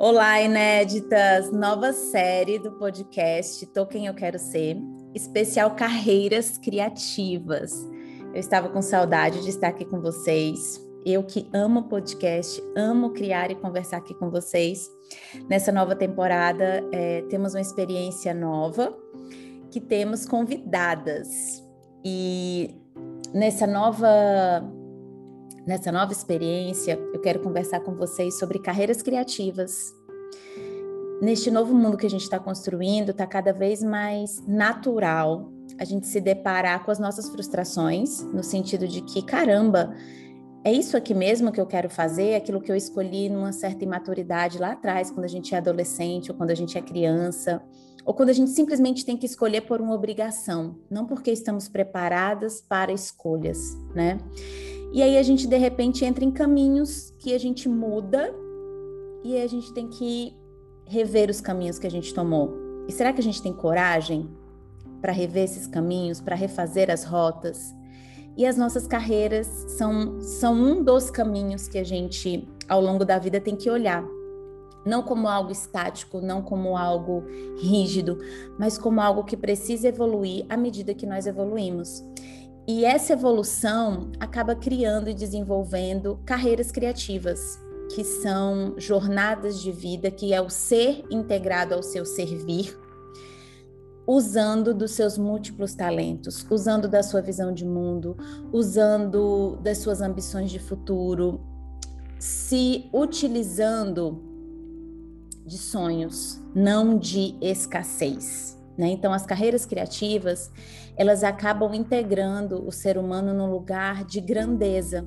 [0.00, 1.50] Olá, inéditas!
[1.50, 4.76] Nova série do podcast Tô Quem Eu Quero Ser,
[5.12, 7.72] especial Carreiras Criativas.
[8.32, 10.80] Eu estava com saudade de estar aqui com vocês.
[11.04, 14.88] Eu que amo podcast, amo criar e conversar aqui com vocês.
[15.50, 18.96] Nessa nova temporada, é, temos uma experiência nova,
[19.68, 21.60] que temos convidadas.
[22.04, 22.72] E
[23.34, 24.62] nessa nova
[25.68, 29.94] Nessa nova experiência, eu quero conversar com vocês sobre carreiras criativas.
[31.20, 36.06] Neste novo mundo que a gente está construindo, está cada vez mais natural a gente
[36.06, 39.94] se deparar com as nossas frustrações, no sentido de que, caramba,
[40.64, 44.58] é isso aqui mesmo que eu quero fazer, aquilo que eu escolhi numa certa imaturidade
[44.58, 47.62] lá atrás, quando a gente é adolescente ou quando a gente é criança,
[48.06, 52.58] ou quando a gente simplesmente tem que escolher por uma obrigação, não porque estamos preparadas
[52.62, 54.16] para escolhas, né?
[54.92, 58.34] E aí a gente de repente entra em caminhos que a gente muda
[59.22, 60.34] e a gente tem que
[60.86, 62.54] rever os caminhos que a gente tomou.
[62.88, 64.28] E será que a gente tem coragem
[65.00, 67.74] para rever esses caminhos, para refazer as rotas?
[68.36, 73.18] E as nossas carreiras são, são um dos caminhos que a gente, ao longo da
[73.18, 74.04] vida, tem que olhar.
[74.86, 77.24] Não como algo estático, não como algo
[77.58, 78.16] rígido,
[78.58, 82.02] mas como algo que precisa evoluir à medida que nós evoluímos.
[82.68, 87.58] E essa evolução acaba criando e desenvolvendo carreiras criativas,
[87.94, 92.78] que são jornadas de vida, que é o ser integrado ao seu servir,
[94.06, 98.14] usando dos seus múltiplos talentos, usando da sua visão de mundo,
[98.52, 101.40] usando das suas ambições de futuro,
[102.18, 104.22] se utilizando
[105.46, 108.57] de sonhos, não de escassez.
[108.78, 108.86] Né?
[108.90, 110.52] Então, as carreiras criativas
[110.96, 115.04] elas acabam integrando o ser humano num lugar de grandeza,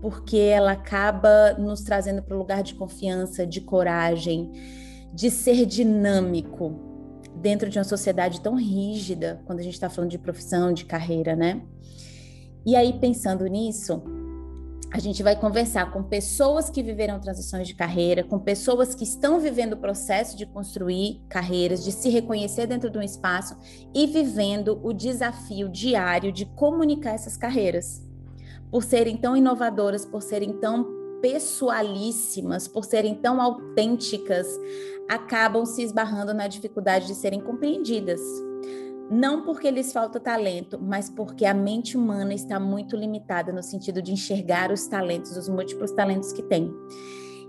[0.00, 4.50] porque ela acaba nos trazendo para o lugar de confiança, de coragem,
[5.14, 6.74] de ser dinâmico
[7.36, 11.36] dentro de uma sociedade tão rígida, quando a gente está falando de profissão, de carreira,
[11.36, 11.62] né?
[12.64, 14.02] E aí, pensando nisso,
[14.92, 19.40] a gente vai conversar com pessoas que viveram transições de carreira, com pessoas que estão
[19.40, 23.56] vivendo o processo de construir carreiras, de se reconhecer dentro de um espaço
[23.94, 28.06] e vivendo o desafio diário de comunicar essas carreiras.
[28.70, 30.86] Por serem tão inovadoras, por serem tão
[31.22, 34.46] pessoalíssimas, por serem tão autênticas,
[35.08, 38.20] acabam se esbarrando na dificuldade de serem compreendidas
[39.10, 44.00] não porque lhes falta talento, mas porque a mente humana está muito limitada no sentido
[44.00, 46.72] de enxergar os talentos, os múltiplos talentos que tem.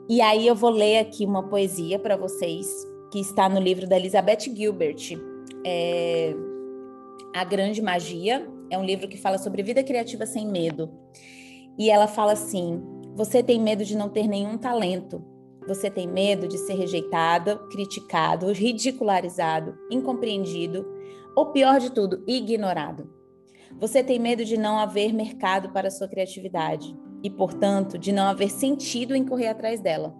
[0.09, 2.68] E aí eu vou ler aqui uma poesia para vocês
[3.12, 5.18] que está no livro da Elizabeth Gilbert,
[5.66, 6.36] é...
[7.34, 8.47] A Grande Magia.
[8.69, 10.90] É um livro que fala sobre vida criativa sem medo.
[11.78, 12.81] E ela fala assim:
[13.16, 15.24] você tem medo de não ter nenhum talento.
[15.68, 20.86] Você tem medo de ser rejeitado, criticado, ridicularizado, incompreendido,
[21.36, 23.10] ou pior de tudo, ignorado.
[23.80, 28.50] Você tem medo de não haver mercado para sua criatividade e, portanto, de não haver
[28.50, 30.16] sentido em correr atrás dela.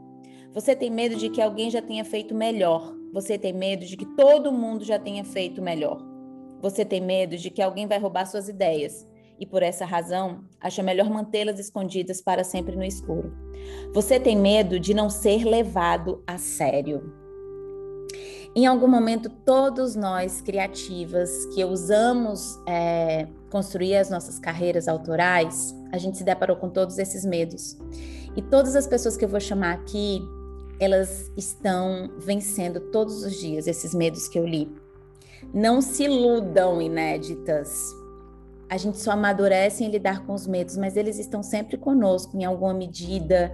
[0.54, 2.96] Você tem medo de que alguém já tenha feito melhor.
[3.12, 6.02] Você tem medo de que todo mundo já tenha feito melhor.
[6.62, 9.08] Você tem medo de que alguém vai roubar suas ideias
[9.40, 13.34] e, por essa razão, acha melhor mantê-las escondidas para sempre no escuro.
[13.94, 17.23] Você tem medo de não ser levado a sério.
[18.56, 25.98] Em algum momento, todos nós criativas que usamos é, construir as nossas carreiras autorais, a
[25.98, 27.76] gente se deparou com todos esses medos.
[28.36, 30.22] E todas as pessoas que eu vou chamar aqui,
[30.80, 34.72] elas estão vencendo todos os dias esses medos que eu li.
[35.52, 37.92] Não se iludam, inéditas.
[38.70, 42.46] A gente só amadurece em lidar com os medos, mas eles estão sempre conosco, em
[42.46, 43.52] alguma medida,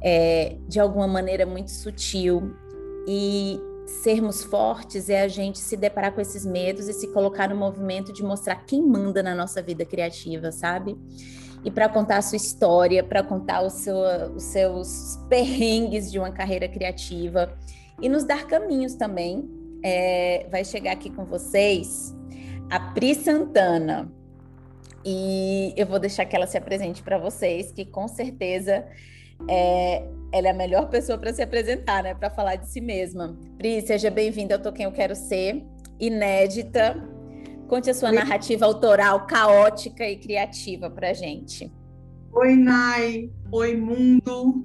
[0.00, 2.52] é, de alguma maneira muito sutil.
[3.06, 7.56] E sermos fortes é a gente se deparar com esses medos e se colocar no
[7.56, 10.96] movimento de mostrar quem manda na nossa vida criativa, sabe?
[11.64, 13.96] E para contar a sua história, para contar seu,
[14.34, 17.56] os seus perrengues de uma carreira criativa
[18.00, 19.48] e nos dar caminhos também.
[19.84, 22.14] É, vai chegar aqui com vocês
[22.70, 24.10] a Pri Santana.
[25.04, 28.86] E eu vou deixar que ela se apresente para vocês, que com certeza
[29.48, 32.14] é, ela é a melhor pessoa para se apresentar, né?
[32.14, 33.36] Para falar de si mesma.
[33.58, 35.64] Pri, seja bem-vinda ao Tô Quem Eu Quero Ser,
[36.00, 36.96] inédita.
[37.68, 38.14] Conte a sua Oi.
[38.14, 41.72] narrativa autoral, caótica e criativa para gente.
[42.32, 43.30] Oi, Nai.
[43.50, 44.62] Oi, mundo.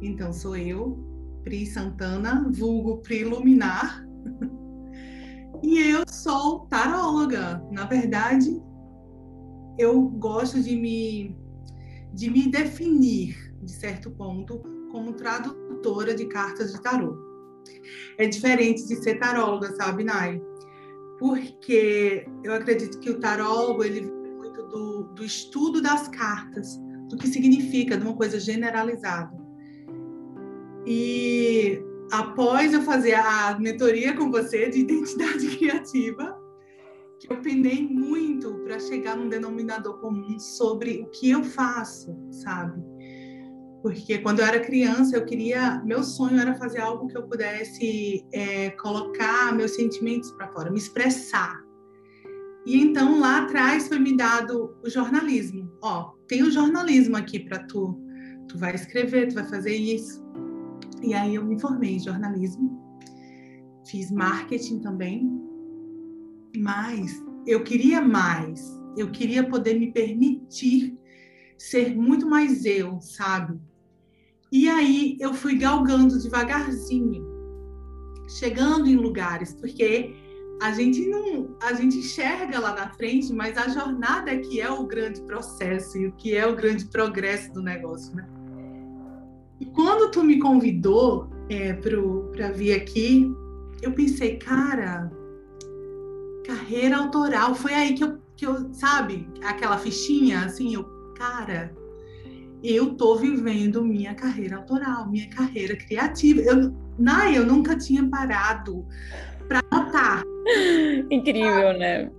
[0.00, 0.98] Então, sou eu,
[1.42, 4.04] Pri Santana, vulgo Pri Luminar.
[5.62, 7.62] e eu sou taróloga.
[7.70, 8.62] Na verdade,
[9.78, 11.36] eu gosto de me,
[12.12, 17.16] de me definir, de certo ponto, como tradutora de cartas de tarô.
[18.16, 20.40] é diferente de ser taróloga, sabe, Nai?
[21.18, 26.78] Porque eu acredito que o tarólogo, ele vem muito do, do estudo das cartas,
[27.08, 29.36] do que significa, de uma coisa generalizada.
[30.86, 36.38] E após eu fazer a mentoria com você de identidade criativa,
[37.20, 42.80] que eu penei muito para chegar num denominador comum sobre o que eu faço, sabe?
[43.88, 48.22] Porque quando eu era criança, eu queria, meu sonho era fazer algo que eu pudesse
[48.34, 51.58] é, colocar meus sentimentos para fora, me expressar.
[52.66, 55.72] E então lá atrás foi me dado o jornalismo.
[55.80, 57.98] Ó, tem o jornalismo aqui para tu.
[58.46, 60.22] Tu vai escrever, tu vai fazer isso.
[61.02, 62.78] E aí eu me formei em jornalismo,
[63.86, 65.32] fiz marketing também,
[66.58, 68.62] mas eu queria mais.
[68.98, 70.94] Eu queria poder me permitir
[71.56, 73.58] ser muito mais eu, sabe?
[74.50, 77.26] E aí eu fui galgando devagarzinho,
[78.28, 80.14] chegando em lugares, porque
[80.60, 84.70] a gente não, a gente enxerga lá na frente, mas a jornada é que é
[84.70, 88.26] o grande processo e o que é o grande progresso do negócio, né?
[89.60, 93.30] E quando tu me convidou é, para vir aqui,
[93.82, 95.10] eu pensei, cara,
[96.44, 97.54] carreira autoral.
[97.54, 100.84] Foi aí que eu, que eu, sabe, aquela fichinha, assim, eu,
[101.16, 101.74] cara,
[102.62, 106.40] eu tô vivendo minha carreira autoral, minha carreira criativa.
[106.40, 108.84] Eu, Nai, eu nunca tinha parado
[109.46, 110.22] para notar.
[111.10, 112.10] Incrível, né?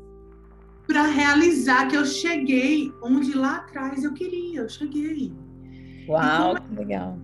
[0.88, 5.34] Para realizar que eu cheguei onde lá atrás eu queria, eu cheguei.
[6.08, 7.18] Uau, que legal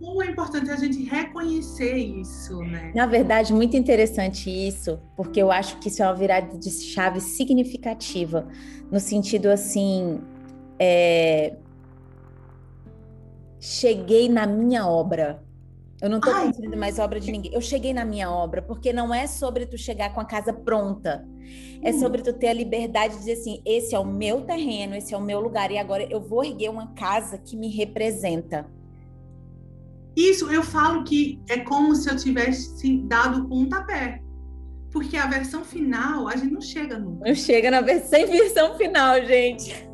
[0.00, 2.90] como é importante a gente reconhecer isso, né?
[2.94, 7.20] Na verdade, muito interessante isso, porque eu acho que isso é uma virada de chave
[7.20, 8.48] significativa,
[8.90, 10.18] no sentido assim,
[10.78, 11.54] é...
[13.60, 15.42] cheguei na minha obra.
[16.00, 17.52] Eu não estou construindo mais obra de ninguém.
[17.52, 21.28] Eu cheguei na minha obra, porque não é sobre tu chegar com a casa pronta.
[21.82, 22.00] É hum.
[22.00, 25.16] sobre tu ter a liberdade de dizer assim: esse é o meu terreno, esse é
[25.16, 28.66] o meu lugar, e agora eu vou erguer uma casa que me representa.
[30.16, 34.22] Isso eu falo que é como se eu tivesse dado pontapé.
[34.90, 37.28] Porque a versão final, a gente não chega nunca.
[37.28, 39.88] Não chega na versão, sem versão final, gente.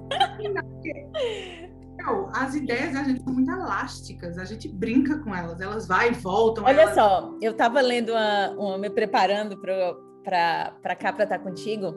[2.32, 6.14] As ideias da gente são muito elásticas, a gente brinca com elas, elas vai e
[6.14, 6.64] voltam.
[6.64, 6.94] Olha elas...
[6.94, 11.94] só, eu estava lendo uma, uma, me preparando para cá para estar contigo,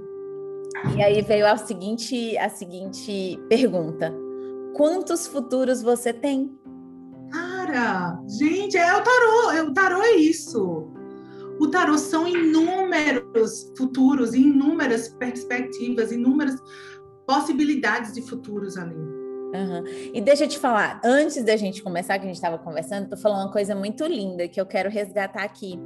[0.96, 4.14] e aí veio a seguinte, a seguinte pergunta:
[4.76, 6.58] quantos futuros você tem?
[7.32, 10.92] Cara, gente, é o tarô, é, o tarô é isso.
[11.60, 16.56] O tarô são inúmeros futuros, inúmeras perspectivas, inúmeras
[17.28, 19.19] possibilidades de futuros ali.
[19.54, 20.12] Uhum.
[20.14, 23.18] E deixa eu te falar, antes da gente começar, que a gente estava conversando, tô
[23.18, 25.80] falando uma coisa muito linda que eu quero resgatar aqui.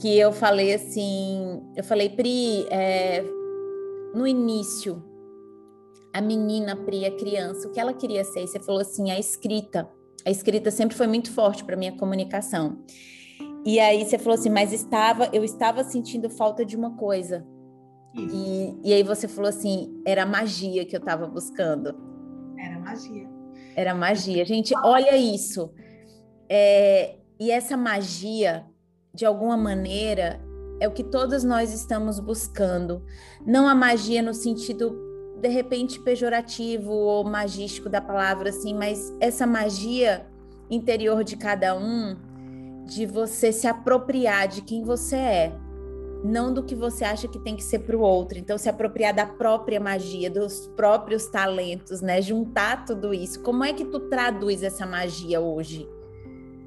[0.00, 3.22] Que eu falei assim, eu falei, Pri, é,
[4.14, 5.02] no início,
[6.12, 8.46] a menina Pri, a criança, o que ela queria ser?
[8.46, 9.88] Você falou assim, a escrita
[10.24, 12.78] a escrita sempre foi muito forte para minha comunicação.
[13.64, 17.46] E aí você falou assim, mas estava, eu estava sentindo falta de uma coisa.
[18.14, 21.94] E, e aí você falou assim, era magia que eu estava buscando.
[22.62, 23.28] Era magia.
[23.76, 24.44] Era magia.
[24.44, 25.72] Gente, olha isso.
[26.48, 28.64] É, e essa magia,
[29.14, 30.40] de alguma maneira,
[30.80, 33.04] é o que todos nós estamos buscando.
[33.46, 35.08] Não a magia no sentido
[35.40, 40.26] de repente pejorativo ou magístico da palavra assim, mas essa magia
[40.68, 42.16] interior de cada um
[42.84, 45.52] de você se apropriar de quem você é,
[46.22, 48.38] não do que você acha que tem que ser para o outro.
[48.38, 52.20] Então, se apropriar da própria magia, dos próprios talentos, né?
[52.20, 53.40] Juntar tudo isso.
[53.42, 55.88] Como é que tu traduz essa magia hoje?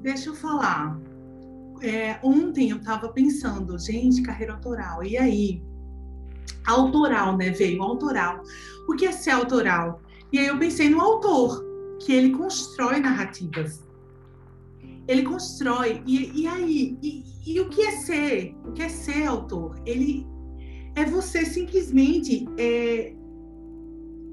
[0.02, 1.00] Deixa eu falar.
[1.82, 5.04] É, ontem eu estava pensando, gente, carreira autoral.
[5.04, 5.62] E aí,
[6.66, 7.50] autoral, né?
[7.50, 8.42] Veio autoral.
[8.88, 10.00] O que é ser autoral?
[10.32, 11.64] E aí eu pensei no autor,
[12.00, 13.83] que ele constrói narrativas.
[15.06, 16.02] Ele constrói.
[16.06, 16.98] E, e aí?
[17.02, 18.56] E, e, o que é ser?
[18.64, 19.80] O que é ser autor?
[19.84, 20.26] Ele
[20.94, 23.14] é você simplesmente é,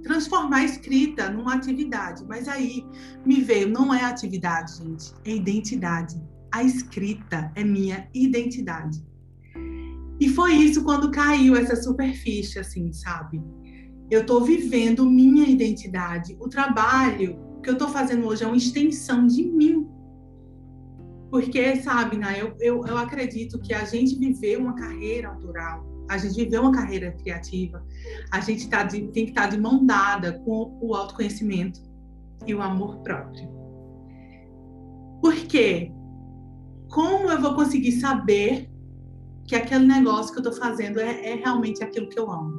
[0.04, 2.24] transformar a escrita numa atividade.
[2.28, 2.86] Mas aí
[3.26, 6.22] me veio, não é atividade, gente, é identidade.
[6.52, 9.04] A escrita é minha identidade.
[10.20, 13.42] E foi isso quando caiu essa superfície, assim, sabe?
[14.10, 16.38] Eu estou vivendo minha identidade.
[16.40, 19.88] O trabalho que eu estou fazendo hoje é uma extensão de mim.
[21.32, 26.18] Porque, sabe, né, eu, eu, eu acredito que a gente viver uma carreira autoral, a
[26.18, 27.84] gente viver uma carreira criativa,
[28.30, 31.82] a gente tá de, tem que estar tá de mão dada com o autoconhecimento
[32.46, 33.50] e o amor próprio.
[35.22, 35.92] Por quê?
[36.92, 38.70] como eu vou conseguir saber
[39.46, 42.54] que aquele negócio que eu estou fazendo é, é, realmente aquilo que eu amo?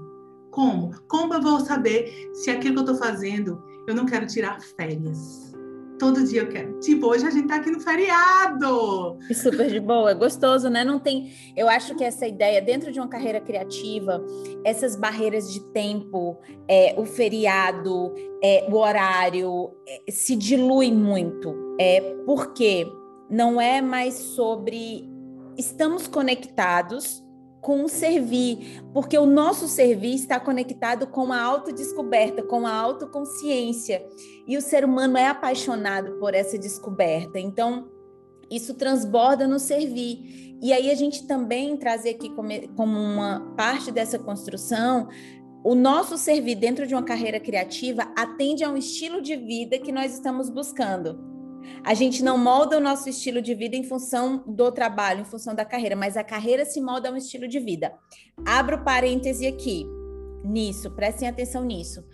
[0.51, 0.91] Como?
[1.07, 5.52] Como eu vou saber se aquilo que eu estou fazendo eu não quero tirar férias?
[5.99, 6.79] Todo dia eu quero.
[6.81, 9.19] Tipo, hoje a gente tá aqui no feriado.
[9.33, 10.85] Super de boa, é gostoso, né?
[10.85, 11.33] Não tem.
[11.57, 14.25] Eu acho que essa ideia, dentro de uma carreira criativa,
[14.65, 21.55] essas barreiras de tempo, é, o feriado, é, o horário, é, se dilui muito.
[21.79, 22.87] É, porque
[23.31, 25.09] não é mais sobre
[25.57, 27.23] estamos conectados
[27.63, 34.05] com o servir, porque o nosso servir está conectado com a autodescoberta, com a autoconsciência.
[34.47, 37.39] E o ser humano é apaixonado por essa descoberta.
[37.39, 37.89] Então,
[38.51, 40.59] isso transborda no servir.
[40.61, 42.29] E aí a gente também trazer aqui
[42.77, 45.09] como uma parte dessa construção
[45.65, 49.93] o nosso servir dentro de uma carreira criativa atende a um estilo de vida que
[49.93, 51.32] nós estamos buscando.
[51.85, 55.55] A gente não molda o nosso estilo de vida em função do trabalho, em função
[55.55, 57.93] da carreira, mas a carreira se molda a um estilo de vida.
[58.45, 59.87] Abro parêntese aqui,
[60.45, 62.05] nisso, prestem atenção nisso.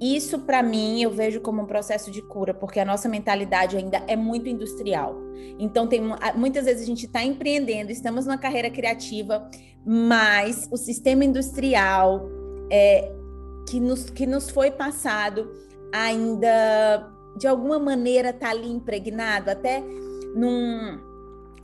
[0.00, 4.02] Isso, para mim, eu vejo como um processo de cura, porque a nossa mentalidade ainda
[4.08, 5.16] é muito industrial.
[5.58, 6.00] Então, tem,
[6.34, 9.48] muitas vezes a gente está empreendendo, estamos numa carreira criativa,
[9.86, 12.28] mas o sistema industrial
[12.70, 13.10] é,
[13.68, 15.50] que, nos, que nos foi passado
[15.92, 19.82] ainda de alguma maneira está ali impregnado, até
[20.34, 20.98] num,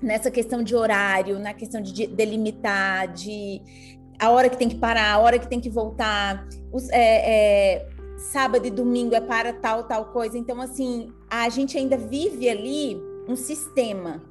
[0.03, 3.61] nessa questão de horário, na questão de delimitar, de
[4.19, 7.89] a hora que tem que parar, a hora que tem que voltar, os, é, é,
[8.19, 10.37] sábado e domingo é para tal, tal coisa.
[10.37, 14.23] Então, assim, a gente ainda vive ali um sistema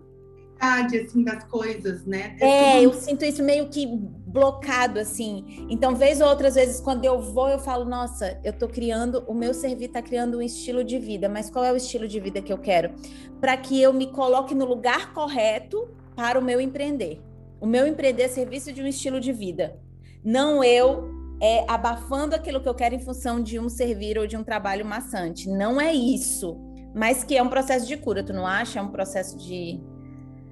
[0.60, 2.36] assim das coisas, né?
[2.40, 3.88] É, eu sinto isso meio que
[4.30, 5.66] blocado assim.
[5.70, 9.34] Então, vez ou outras vezes quando eu vou, eu falo, nossa, eu tô criando, o
[9.34, 12.42] meu servir tá criando um estilo de vida, mas qual é o estilo de vida
[12.42, 12.94] que eu quero?
[13.42, 17.22] Para que eu me coloque no lugar correto para o meu empreender.
[17.60, 19.78] O meu empreender é serviço de um estilo de vida.
[20.24, 21.10] Não eu
[21.42, 24.86] é, abafando aquilo que eu quero em função de um servir ou de um trabalho
[24.86, 25.50] maçante.
[25.50, 26.58] Não é isso.
[26.94, 28.80] Mas que é um processo de cura, tu não acha?
[28.80, 29.80] É um processo de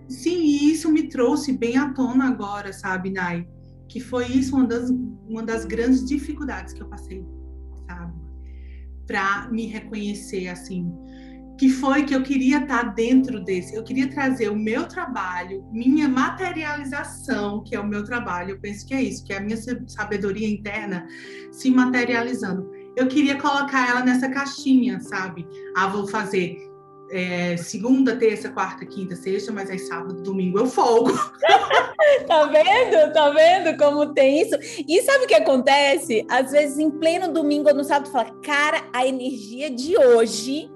[0.07, 3.45] Sim, e isso me trouxe bem à tona agora, sabe, Nai?
[3.87, 4.89] Que foi isso uma das,
[5.27, 7.25] uma das grandes dificuldades que eu passei,
[7.87, 8.13] sabe?
[9.05, 10.91] Para me reconhecer, assim.
[11.57, 15.65] Que foi que eu queria estar tá dentro desse, eu queria trazer o meu trabalho,
[15.71, 19.41] minha materialização, que é o meu trabalho, eu penso que é isso, que é a
[19.41, 21.07] minha sabedoria interna
[21.51, 22.69] se materializando.
[22.95, 25.47] Eu queria colocar ela nessa caixinha, sabe?
[25.75, 26.57] Ah, vou fazer
[27.09, 31.11] é, segunda, terça, quarta, quinta, sexta, mas aí sábado, domingo eu folgo.
[32.27, 33.13] tá vendo?
[33.13, 34.55] Tá vendo como tem isso?
[34.87, 36.25] E sabe o que acontece?
[36.29, 40.69] Às vezes, em pleno domingo ou no sábado, fala, cara, a energia de hoje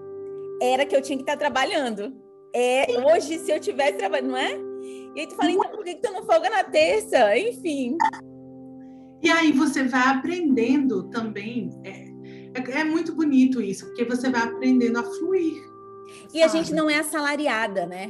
[0.62, 2.14] era que eu tinha que estar trabalhando.
[2.54, 4.58] É, hoje, se eu tivesse trabalhando, não é?
[5.16, 7.38] E aí tu fala, então por que, que tu não folga na terça?
[7.38, 7.98] Enfim.
[9.22, 11.70] E aí você vai aprendendo também.
[11.84, 12.10] É,
[12.60, 15.71] é, é muito bonito isso, porque você vai aprendendo a fluir
[16.34, 18.10] e a gente não é assalariada, né?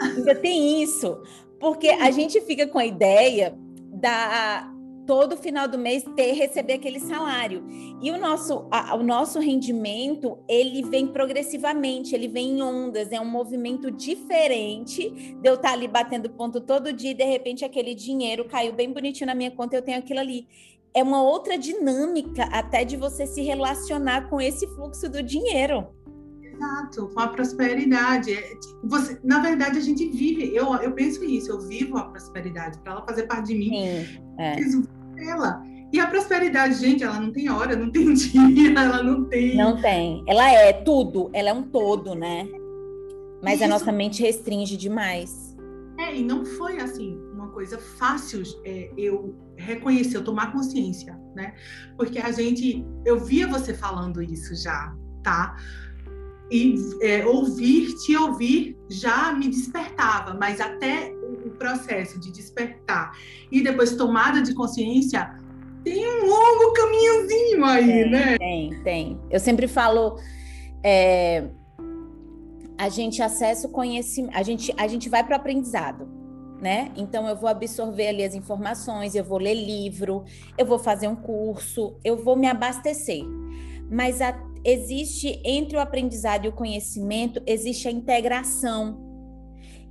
[0.00, 1.20] Ainda tem isso.
[1.58, 3.54] Porque a gente fica com a ideia
[3.92, 4.70] da
[5.10, 7.64] todo final do mês ter receber aquele salário.
[8.00, 13.20] E o nosso, a, o nosso rendimento, ele vem progressivamente, ele vem em ondas, é
[13.20, 17.92] um movimento diferente de eu estar ali batendo ponto todo dia e de repente aquele
[17.92, 20.46] dinheiro caiu bem bonitinho na minha conta, eu tenho aquilo ali.
[20.94, 25.88] É uma outra dinâmica até de você se relacionar com esse fluxo do dinheiro.
[26.60, 28.34] Exato, com a prosperidade.
[28.34, 32.04] É, tipo, você, na verdade, a gente vive, eu, eu penso isso, eu vivo a
[32.04, 33.70] prosperidade, para ela fazer parte de mim.
[33.70, 34.56] Sim, é.
[35.30, 35.62] ela.
[35.92, 39.56] E a prosperidade, gente, ela não tem hora, não tem dia, ela não tem.
[39.56, 40.22] Não tem.
[40.26, 42.46] Ela é tudo, ela é um todo, né?
[43.42, 43.64] Mas isso.
[43.64, 45.56] a nossa mente restringe demais.
[45.98, 51.54] É, e não foi assim uma coisa fácil é, eu reconhecer, eu tomar consciência, né?
[51.96, 55.56] Porque a gente, eu via você falando isso já, tá?
[56.50, 61.12] E é, ouvir, te ouvir já me despertava, mas até
[61.44, 63.12] o processo de despertar
[63.50, 65.38] e depois tomada de consciência
[65.84, 68.38] tem um longo caminhozinho aí, tem, né?
[68.38, 69.20] Tem, tem.
[69.30, 70.18] Eu sempre falo,
[70.84, 71.48] é,
[72.76, 76.08] a gente acessa o conhecimento, a gente, a gente vai para o aprendizado,
[76.60, 76.92] né?
[76.96, 80.24] Então eu vou absorver ali as informações, eu vou ler livro,
[80.58, 83.24] eu vou fazer um curso, eu vou me abastecer.
[83.90, 89.08] Mas a, existe entre o aprendizado e o conhecimento, existe a integração,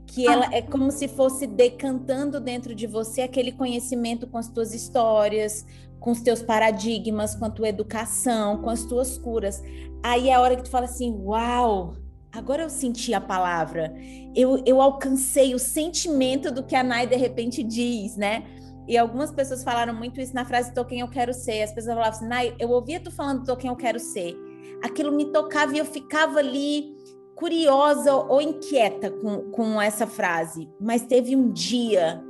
[0.05, 4.73] que ela é como se fosse decantando dentro de você aquele conhecimento com as tuas
[4.73, 5.65] histórias,
[5.99, 9.61] com os teus paradigmas, com a tua educação, com as tuas curas.
[10.03, 11.93] Aí é a hora que tu fala assim: "Uau,
[12.31, 13.93] agora eu senti a palavra,
[14.35, 18.43] eu, eu alcancei o sentimento do que a Nai de repente diz, né?
[18.87, 21.61] E algumas pessoas falaram muito isso na frase tô quem eu quero ser.
[21.61, 24.35] As pessoas falavam assim, Nai, eu ouvia tu falando tô quem eu quero ser.
[24.81, 26.95] Aquilo me tocava e eu ficava ali
[27.35, 30.69] curiosa ou inquieta com, com essa frase.
[30.79, 32.23] Mas teve um dia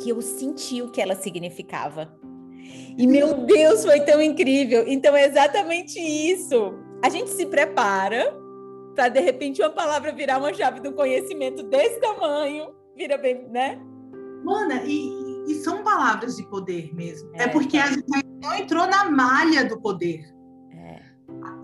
[0.00, 2.12] que eu senti o que ela significava.
[2.96, 4.84] E meu Deus, foi tão incrível.
[4.86, 6.74] Então é exatamente isso.
[7.02, 8.36] A gente se prepara
[8.94, 13.80] para de repente uma palavra virar uma chave do conhecimento desse tamanho, vira bem, né?
[14.44, 15.08] Mana, e,
[15.48, 17.30] e são palavras de poder mesmo.
[17.34, 18.04] É, é porque a gente
[18.42, 20.31] não entrou na malha do poder.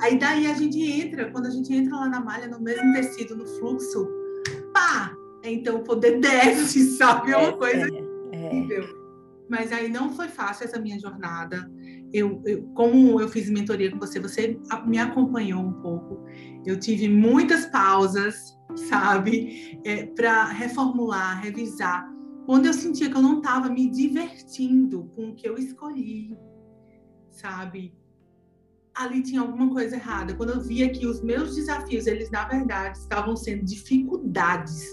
[0.01, 0.05] É.
[0.05, 3.37] Aí daí a gente entra, quando a gente entra lá na malha, no mesmo tecido,
[3.37, 4.09] no fluxo,
[4.73, 5.15] pá!
[5.45, 7.33] Então o poder desce, sabe?
[7.33, 7.87] É uma coisa
[8.33, 8.55] é, é.
[8.55, 8.99] incrível.
[9.49, 11.71] Mas aí não foi fácil essa minha jornada.
[12.13, 16.25] Eu, eu, como eu fiz mentoria com você, você me acompanhou um pouco.
[16.67, 22.07] Eu tive muitas pausas, sabe, é, para reformular, revisar.
[22.47, 26.37] Quando eu sentia que eu não estava me divertindo com o que eu escolhi,
[27.31, 27.95] sabe?
[28.95, 30.35] Ali tinha alguma coisa errada.
[30.35, 34.87] Quando eu via que os meus desafios, eles na verdade estavam sendo dificuldades.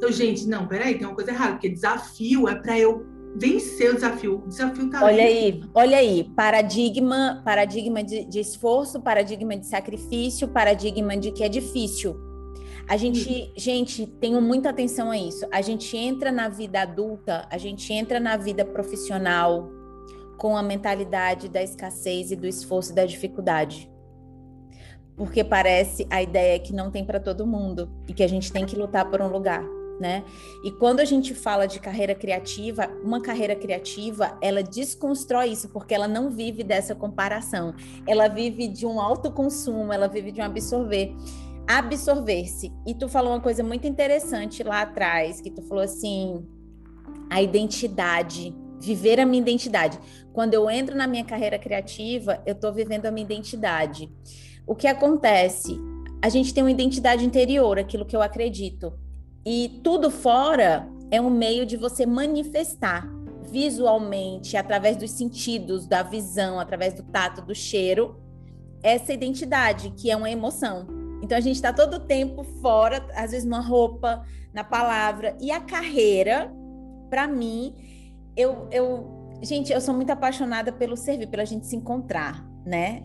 [0.00, 3.94] Eu, gente, não, peraí, tem uma coisa errada, porque desafio é para eu vencer o
[3.94, 4.42] desafio.
[4.44, 10.48] O desafio tá Olha aí, olha aí, paradigma, paradigma de, de, esforço, paradigma de sacrifício,
[10.48, 12.16] paradigma de que é difícil.
[12.88, 15.44] A gente, gente, tenho muita atenção a isso.
[15.50, 19.68] A gente entra na vida adulta, a gente entra na vida profissional
[20.36, 23.90] com a mentalidade da escassez e do esforço e da dificuldade.
[25.16, 28.66] Porque parece a ideia que não tem para todo mundo e que a gente tem
[28.66, 29.64] que lutar por um lugar
[29.98, 30.24] né?
[30.62, 35.94] E quando a gente fala de carreira criativa, uma carreira criativa, ela desconstrói isso porque
[35.94, 37.74] ela não vive dessa comparação.
[38.06, 41.14] Ela vive de um autoconsumo, ela vive de um absorver.
[41.66, 42.72] Absorver-se.
[42.86, 46.46] E tu falou uma coisa muito interessante lá atrás, que tu falou assim,
[47.30, 49.98] a identidade, viver a minha identidade.
[50.32, 54.10] Quando eu entro na minha carreira criativa, eu estou vivendo a minha identidade.
[54.66, 55.78] O que acontece?
[56.22, 58.92] A gente tem uma identidade interior, aquilo que eu acredito
[59.48, 63.08] e tudo fora é um meio de você manifestar
[63.48, 68.20] visualmente, através dos sentidos, da visão, através do tato, do cheiro,
[68.82, 70.88] essa identidade, que é uma emoção.
[71.22, 75.36] Então a gente está todo tempo fora, às vezes numa roupa, na palavra.
[75.40, 76.52] E a carreira,
[77.08, 77.72] para mim,
[78.36, 79.38] eu, eu.
[79.42, 83.04] Gente, eu sou muito apaixonada pelo servir, pela gente se encontrar, né?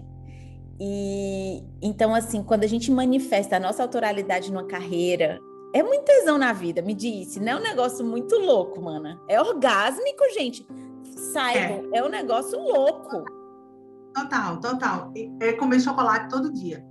[0.80, 5.40] E então, assim, quando a gente manifesta a nossa autoralidade numa carreira,
[5.74, 7.40] é muito tesão na vida, me disse.
[7.40, 9.20] Não é um negócio muito louco, mana.
[9.28, 10.66] É orgásmico, gente.
[11.34, 12.00] Saibam, é.
[12.00, 13.24] é um negócio louco.
[14.14, 15.14] Total, total.
[15.40, 16.86] É comer chocolate todo dia.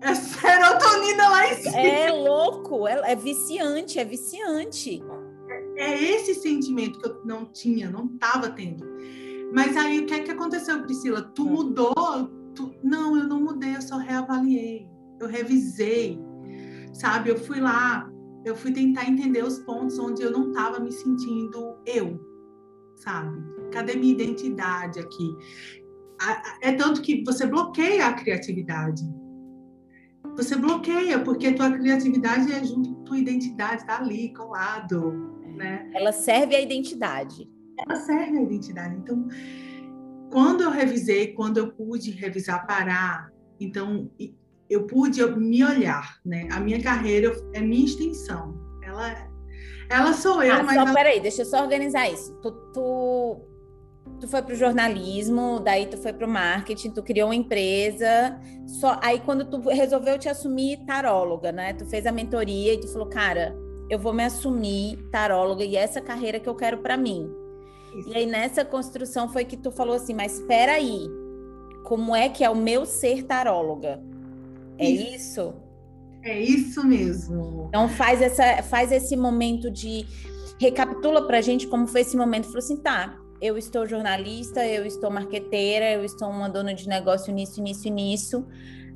[0.00, 1.78] É serotonina lá em cima.
[1.78, 5.02] É louco, é, é viciante, é viciante.
[5.76, 8.84] É, esse sentimento que eu não tinha, não estava tendo.
[9.52, 11.22] Mas aí o que é que aconteceu, Priscila?
[11.22, 11.52] Tu hum.
[11.52, 11.94] mudou?
[12.54, 12.74] Tu...
[12.82, 14.86] Não, eu não mudei, eu só reavaliei.
[15.20, 16.20] Eu revisei
[16.92, 17.30] sabe?
[17.30, 18.10] Eu fui lá,
[18.44, 22.20] eu fui tentar entender os pontos onde eu não estava me sentindo eu,
[22.96, 23.42] sabe?
[23.72, 25.36] Cadê minha identidade aqui?
[26.60, 29.02] É tanto que você bloqueia a criatividade.
[30.36, 35.90] Você bloqueia, porque tua criatividade é junto com tua identidade, tá ali, colado, né?
[35.94, 37.48] Ela serve à identidade.
[37.78, 38.96] Ela serve à identidade.
[38.96, 39.28] Então,
[40.30, 44.10] quando eu revisei, quando eu pude revisar, parar, então
[44.68, 46.48] eu pude me olhar, né?
[46.50, 48.58] A minha carreira é minha extensão.
[48.82, 49.28] Ela,
[49.90, 50.74] ela sou eu, ah, mas...
[50.74, 50.94] Só, ela...
[50.94, 52.34] Peraí, deixa eu só organizar isso.
[52.40, 53.40] Tu, tu,
[54.18, 58.40] tu foi para o jornalismo, daí tu foi para o marketing, tu criou uma empresa,
[58.66, 61.74] só aí quando tu resolveu te assumir taróloga, né?
[61.74, 63.54] Tu fez a mentoria e tu falou, cara,
[63.92, 67.30] eu vou me assumir taróloga e essa carreira que eu quero para mim.
[67.94, 68.08] Isso.
[68.08, 71.06] E aí nessa construção foi que tu falou assim, mas espera aí,
[71.84, 74.02] como é que é o meu ser taróloga?
[74.78, 75.52] É isso?
[76.22, 77.66] É isso mesmo.
[77.68, 80.06] Então faz, essa, faz esse momento de.
[80.58, 82.46] Recapitula pra gente como foi esse momento.
[82.46, 87.30] Falou assim, tá, eu estou jornalista, eu estou marqueteira, eu estou uma dona de negócio
[87.30, 88.46] nisso, nisso nisso,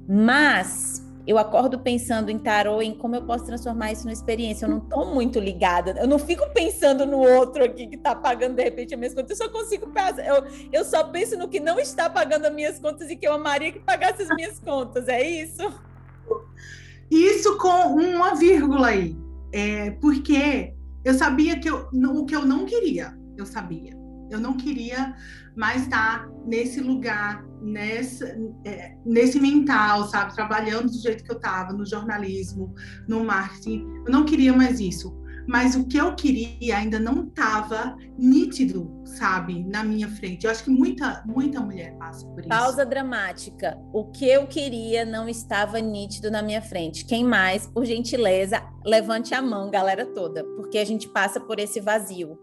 [0.08, 4.64] mas eu acordo pensando em tarô, em como eu posso transformar isso numa experiência.
[4.64, 8.54] Eu não estou muito ligada, eu não fico pensando no outro aqui que está pagando
[8.54, 9.38] de repente as minhas contas.
[9.38, 12.78] Eu só consigo pensar, eu, eu só penso no que não está pagando as minhas
[12.78, 15.08] contas e que eu amaria que pagasse as minhas contas.
[15.08, 15.62] É isso?
[17.10, 19.16] Isso com uma vírgula aí.
[19.52, 23.96] É, porque eu sabia que eu, o que eu não queria, eu sabia.
[24.30, 25.14] Eu não queria
[25.56, 28.26] mais estar nesse lugar, nessa,
[28.64, 30.34] é, nesse mental, sabe?
[30.34, 32.74] Trabalhando do jeito que eu estava, no jornalismo,
[33.08, 33.86] no marketing.
[34.06, 35.16] Eu não queria mais isso
[35.46, 40.44] mas o que eu queria ainda não estava nítido, sabe, na minha frente.
[40.44, 42.48] Eu acho que muita, muita mulher passa por isso.
[42.48, 43.78] Pausa dramática.
[43.92, 47.04] O que eu queria não estava nítido na minha frente.
[47.04, 51.80] Quem mais, por gentileza, levante a mão, galera toda, porque a gente passa por esse
[51.80, 52.36] vazio.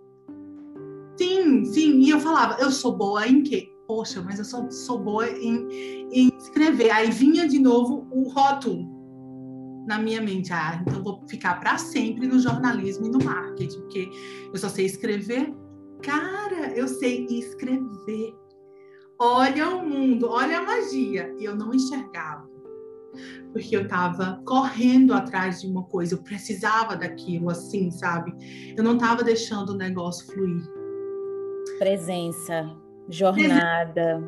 [1.17, 1.99] Sim, sim.
[1.99, 3.69] E eu falava, eu sou boa em quê?
[3.87, 5.67] Poxa, mas eu sou, sou boa em,
[6.11, 6.89] em escrever.
[6.91, 8.93] Aí vinha de novo o rótulo
[9.85, 14.09] na minha mente, ah, então vou ficar para sempre no jornalismo e no marketing, porque
[14.51, 15.53] eu só sei escrever.
[16.01, 18.33] Cara, eu sei escrever.
[19.19, 21.33] Olha o mundo, olha a magia.
[21.39, 22.49] E eu não enxergava.
[23.51, 28.33] Porque eu estava correndo atrás de uma coisa, eu precisava daquilo, assim, sabe?
[28.75, 30.82] Eu não estava deixando o negócio fluir.
[31.79, 32.69] Presença,
[33.09, 34.23] jornada.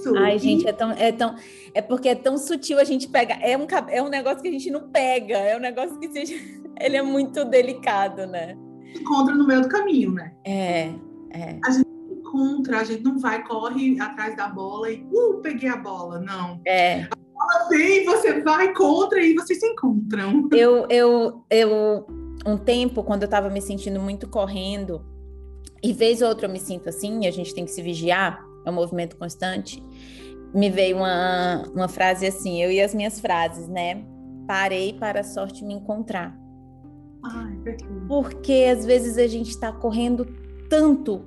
[0.00, 0.16] Isso.
[0.16, 1.34] Ai, gente, é tão, é tão.
[1.74, 3.34] É porque é tão sutil a gente pega.
[3.34, 5.36] É um, é um negócio que a gente não pega.
[5.36, 6.34] É um negócio que seja,
[6.80, 8.56] ele é muito delicado, né?
[8.98, 10.32] Encontra no meio do caminho, né?
[10.44, 10.92] É,
[11.30, 11.58] é.
[11.64, 15.76] A gente encontra, a gente não vai, corre atrás da bola e uh, peguei a
[15.76, 16.18] bola.
[16.18, 16.60] Não.
[16.66, 17.02] É.
[17.02, 20.48] A bola vem, você vai contra e vocês se encontram.
[20.52, 22.06] Eu, eu, eu,
[22.46, 25.04] um tempo, quando eu tava me sentindo muito correndo,
[25.82, 28.70] e vez ou outra eu me sinto assim, a gente tem que se vigiar é
[28.70, 29.82] um movimento constante,
[30.52, 34.04] me veio uma, uma frase assim, eu e as minhas frases, né?
[34.46, 36.36] Parei para a sorte me encontrar.
[37.22, 37.58] Ai,
[38.08, 40.26] Porque às vezes a gente está correndo
[40.68, 41.24] tanto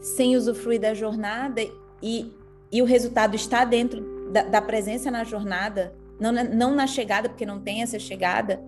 [0.00, 1.60] sem usufruir da jornada
[2.02, 2.32] e,
[2.70, 7.46] e o resultado está dentro da, da presença na jornada, não, não na chegada, porque
[7.46, 8.62] não tem essa chegada,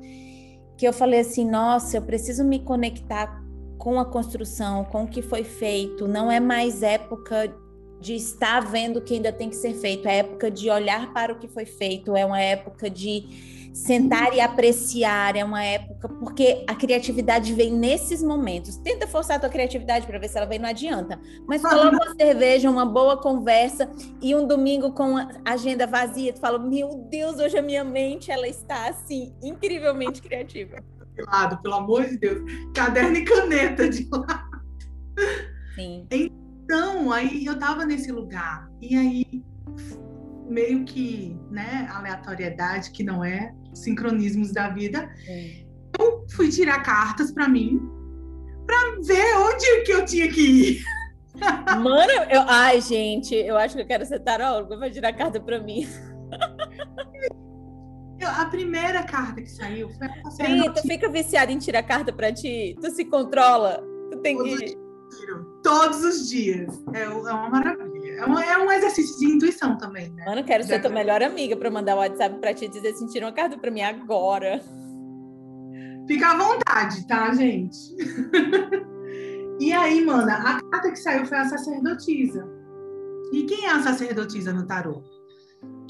[0.76, 3.43] que eu falei assim, nossa, eu preciso me conectar
[3.84, 7.54] com a construção, com o que foi feito, não é mais época
[8.00, 11.34] de estar vendo o que ainda tem que ser feito, é época de olhar para
[11.34, 16.64] o que foi feito, é uma época de sentar e apreciar, é uma época porque
[16.66, 18.78] a criatividade vem nesses momentos.
[18.78, 21.20] Tenta forçar a tua criatividade para ver se ela vem, não adianta.
[21.46, 23.90] Mas coloca uma cerveja, uma boa conversa
[24.22, 28.30] e um domingo com a agenda vazia, tu fala: "Meu Deus, hoje a minha mente
[28.30, 30.82] ela está assim incrivelmente criativa".
[31.14, 32.42] De lado, pelo amor de Deus,
[32.74, 34.62] caderno e caneta de lado.
[35.74, 36.06] Sim.
[36.10, 38.68] Então, aí eu tava nesse lugar.
[38.80, 39.44] E aí,
[40.48, 45.64] meio que, né, aleatoriedade, que não é, sincronismos da vida, é.
[45.98, 47.80] eu fui tirar cartas para mim,
[48.66, 50.84] para ver onde que eu tinha que ir.
[51.82, 55.60] Mano, eu, ai, gente, eu acho que eu quero ser taróloga, vai tirar carta para
[55.60, 55.86] mim.
[58.24, 62.12] Eu, a primeira carta que saiu foi a Sim, tu fica viciada em tirar carta
[62.12, 64.84] para ti, tu se controla, tu tem que
[65.62, 66.82] todos os dias.
[66.92, 68.20] É, é uma maravilha.
[68.20, 70.24] É, uma, é um exercício de intuição também, né?
[70.26, 73.26] Mano, quero ser tua melhor amiga para mandar o WhatsApp para te dizer se tira
[73.26, 74.60] uma carta para mim agora.
[76.06, 77.76] Fica à vontade, tá, gente?
[79.60, 82.46] e aí, mana, a carta que saiu foi a sacerdotisa.
[83.32, 85.02] E quem é a sacerdotisa no tarô?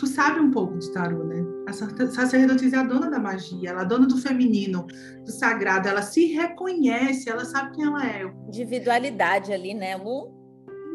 [0.05, 1.43] Tu sabe um pouco de tarô, né?
[1.67, 4.87] A sacerdotisa é a dona da magia, ela é a dona do feminino,
[5.25, 8.25] do sagrado, ela se reconhece, ela sabe quem ela é.
[8.49, 10.31] Individualidade ali, né, Lu?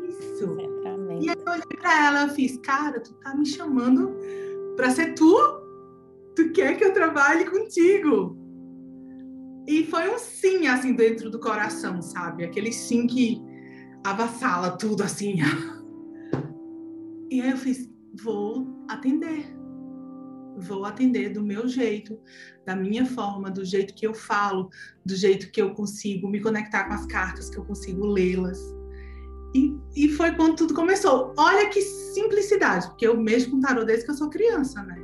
[0.08, 0.58] Isso.
[0.60, 1.26] Exatamente.
[1.26, 4.16] E aí eu olhei pra ela e fiz, cara, tu tá me chamando
[4.76, 5.36] pra ser tu?
[6.36, 8.38] Tu quer que eu trabalhe contigo?
[9.68, 12.44] E foi um sim, assim, dentro do coração, sabe?
[12.44, 13.42] Aquele sim que
[14.06, 15.38] avassala tudo, assim.
[17.32, 19.56] E aí eu fiz, vou atender.
[20.58, 22.20] Vou atender do meu jeito,
[22.66, 24.70] da minha forma, do jeito que eu falo,
[25.06, 28.60] do jeito que eu consigo me conectar com as cartas, que eu consigo lê-las.
[29.56, 31.34] E, e foi quando tudo começou.
[31.38, 34.98] Olha que simplicidade, porque eu mexo com tarô desde que eu sou criança, né?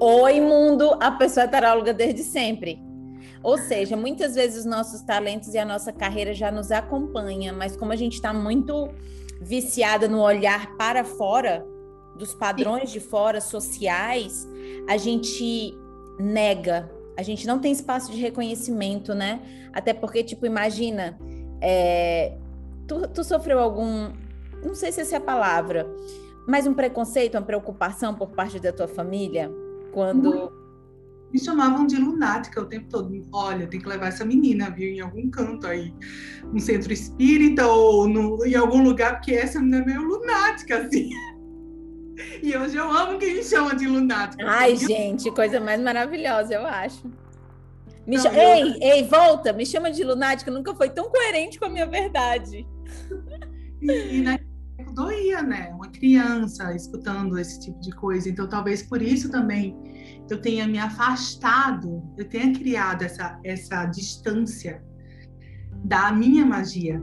[0.00, 0.98] Oi, mundo!
[1.00, 2.78] A pessoa é taróloga desde sempre.
[3.42, 7.76] Ou seja, muitas vezes os nossos talentos e a nossa carreira já nos acompanha, mas
[7.76, 8.88] como a gente está muito
[9.40, 11.64] viciada no olhar para fora,
[12.16, 14.48] dos padrões de fora sociais,
[14.88, 15.76] a gente
[16.18, 19.40] nega, a gente não tem espaço de reconhecimento, né?
[19.72, 21.18] Até porque, tipo, imagina,
[21.60, 22.36] é,
[22.86, 24.12] tu, tu sofreu algum,
[24.64, 25.86] não sei se essa é a palavra,
[26.46, 29.50] mas um preconceito, uma preocupação por parte da tua família
[29.92, 30.52] quando
[31.34, 33.10] me chamavam de lunática o tempo todo.
[33.32, 35.92] Olha, tem que levar essa menina, viu, em algum canto aí,
[36.52, 41.10] no centro espírita ou no, em algum lugar, porque essa menina é meio lunática, assim.
[42.42, 44.44] E hoje eu amo quem me chama de lunática.
[44.46, 47.10] Ai, gente, coisa mais maravilhosa, eu acho.
[48.06, 51.70] Me não, Ei, ei, volta, me chama de lunática, nunca foi tão coerente com a
[51.70, 52.66] minha verdade.
[53.80, 54.38] E, e na
[54.94, 55.70] doía, né?
[55.74, 58.28] Uma criança escutando esse tipo de coisa.
[58.28, 59.76] Então, talvez por isso também
[60.30, 64.82] eu tenha me afastado, eu tenha criado essa, essa distância
[65.84, 67.00] da minha magia.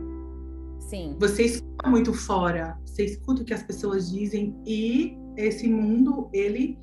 [0.79, 1.15] Sim.
[1.19, 6.77] Você escuta muito fora, você escuta o que as pessoas dizem e esse mundo, ele,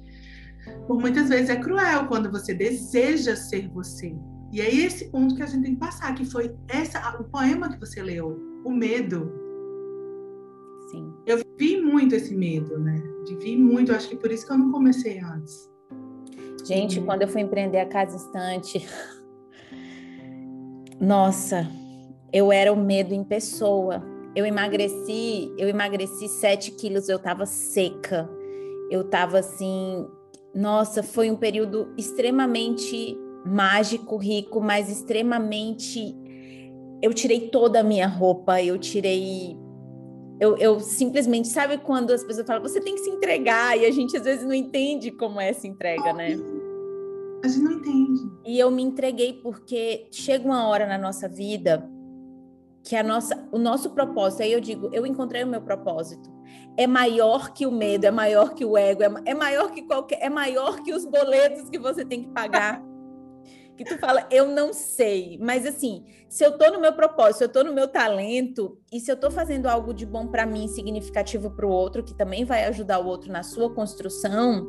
[0.86, 4.14] por muitas vezes, é cruel quando você deseja ser você.
[4.50, 7.68] E é esse ponto que a gente tem que passar, que foi essa, o poema
[7.68, 9.30] que você leu, o medo.
[10.90, 11.12] Sim.
[11.26, 13.00] Eu vi muito esse medo, né?
[13.40, 15.70] Vi muito, acho que por isso que eu não comecei antes.
[16.64, 17.06] Gente, uhum.
[17.06, 18.86] quando eu fui empreender a Casa Estante,
[20.98, 21.68] nossa,
[22.32, 24.02] eu era o medo em pessoa.
[24.34, 28.28] Eu emagreci, eu emagreci 7 quilos, eu tava seca.
[28.90, 30.06] Eu tava assim,
[30.54, 36.16] nossa, foi um período extremamente mágico, rico, mas extremamente.
[37.02, 39.56] Eu tirei toda a minha roupa, eu tirei
[40.40, 43.90] eu, eu, simplesmente, sabe quando as pessoas falam, você tem que se entregar, e a
[43.90, 46.38] gente às vezes não entende como é essa entrega, né?
[47.44, 48.20] A gente não entende.
[48.46, 51.88] E eu me entreguei porque chega uma hora na nossa vida
[52.88, 56.32] que a nossa, o nosso propósito, aí eu digo, eu encontrei o meu propósito.
[56.74, 60.18] É maior que o medo, é maior que o ego, é, é maior que qualquer,
[60.22, 62.82] é maior que os boletos que você tem que pagar.
[63.76, 67.44] que tu fala, eu não sei, mas assim, se eu tô no meu propósito, se
[67.44, 70.66] eu tô no meu talento e se eu tô fazendo algo de bom para mim,
[70.66, 74.66] significativo para o outro, que também vai ajudar o outro na sua construção,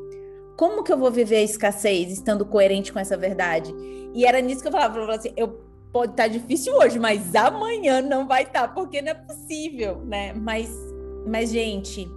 [0.57, 3.73] como que eu vou viver a escassez estando coerente com essa verdade?
[4.13, 6.99] E era nisso que eu falava, eu falava assim, eu pode estar tá difícil hoje,
[6.99, 10.33] mas amanhã não vai estar, tá, porque não é possível, né?
[10.33, 10.69] Mas,
[11.25, 12.07] mas gente,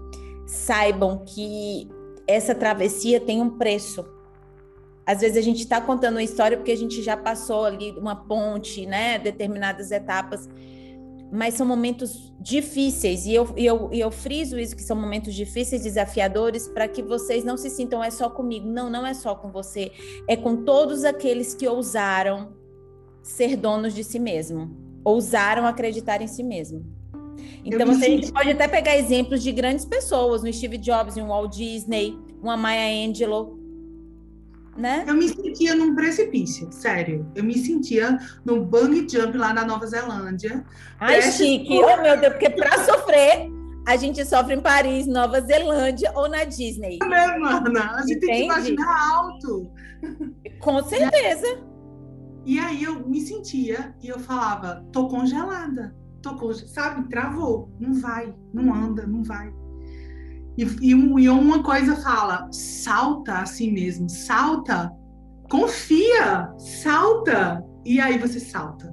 [0.46, 1.88] saibam que
[2.26, 4.04] essa travessia tem um preço.
[5.04, 8.14] Às vezes a gente está contando uma história porque a gente já passou ali uma
[8.14, 9.18] ponte, né?
[9.18, 10.48] Determinadas etapas
[11.34, 15.32] mas são momentos difíceis, e eu, e eu, e eu friso isso, que são momentos
[15.32, 18.68] difíceis, desafiadores, para que vocês não se sintam, é só comigo.
[18.68, 19.90] Não, não é só com você,
[20.28, 22.52] é com todos aqueles que ousaram
[23.22, 24.70] ser donos de si mesmo,
[25.04, 26.84] ousaram acreditar em si mesmo.
[27.64, 31.28] Então, você, a gente pode até pegar exemplos de grandes pessoas, no Steve Jobs, um
[31.28, 33.58] Walt Disney, uma Maya Angelou,
[34.76, 35.04] né?
[35.06, 37.26] Eu me sentia num precipício, sério.
[37.34, 40.64] Eu me sentia no bang jump lá na Nova Zelândia.
[40.98, 41.78] Ai, chique.
[41.78, 43.50] Oh, meu Deus, porque para sofrer,
[43.86, 46.98] a gente sofre em Paris, Nova Zelândia ou na Disney.
[47.06, 47.96] Né, mana?
[47.96, 48.26] A gente Entende?
[48.26, 49.70] tem que imaginar alto.
[50.58, 51.71] Com certeza.
[52.44, 55.94] E aí eu me sentia e eu falava, tô congelada.
[56.20, 56.72] Tô congelada.
[56.72, 57.70] Sabe, travou.
[57.78, 59.52] Não vai, não anda, não vai.
[60.56, 64.90] E, e, e uma coisa fala, salta assim mesmo, salta,
[65.48, 67.64] confia, salta.
[67.84, 68.92] E aí você salta.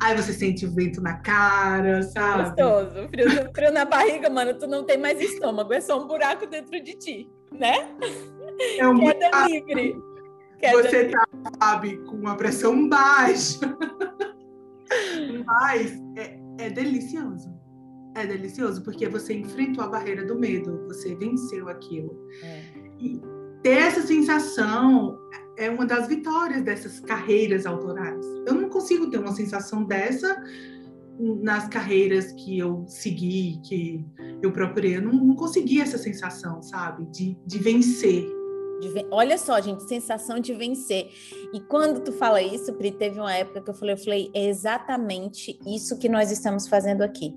[0.00, 2.50] Aí você sente o vento na cara, sabe?
[2.50, 3.08] Gostoso.
[3.08, 4.52] Frio, frio na barriga, mano.
[4.58, 7.88] Tu não tem mais estômago, é só um buraco dentro de ti, né?
[8.78, 9.94] É um Queda livre.
[10.70, 11.26] Você tá,
[11.60, 13.58] sabe, com uma pressão baixa.
[15.44, 17.52] Mas é, é delicioso
[18.14, 22.14] é delicioso, porque você enfrentou a barreira do medo, você venceu aquilo.
[22.42, 22.62] É.
[23.00, 23.20] E
[23.62, 25.18] ter essa sensação
[25.56, 28.24] é uma das vitórias dessas carreiras autorais.
[28.46, 30.42] Eu não consigo ter uma sensação dessa
[31.18, 34.04] nas carreiras que eu segui, que
[34.42, 34.96] eu procurei.
[34.96, 37.06] Eu não, não consegui essa sensação, sabe?
[37.06, 38.26] De, de vencer.
[38.88, 41.10] De, olha só, gente, sensação de vencer.
[41.52, 44.46] E quando tu fala isso, Pri, teve uma época que eu falei, eu falei, é
[44.46, 47.34] exatamente isso que nós estamos fazendo aqui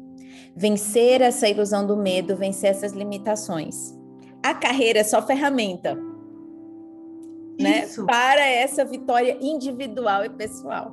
[0.55, 3.93] vencer essa ilusão do medo, vencer essas limitações.
[4.41, 5.95] A carreira é só ferramenta,
[7.59, 7.87] né?
[8.05, 10.91] Para essa vitória individual e pessoal.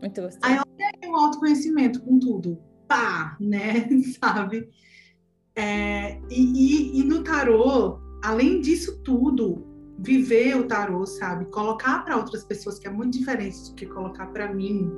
[0.00, 0.40] Muito gostoso.
[0.42, 2.58] Aí olha o autoconhecimento com tudo.
[2.86, 3.88] Pá, né?
[4.22, 4.68] Sabe?
[5.54, 9.71] É, e, e, e no tarô, além disso tudo,
[10.02, 11.44] viver o tarô, sabe?
[11.46, 14.90] Colocar para outras pessoas, que é muito diferente do que colocar para mim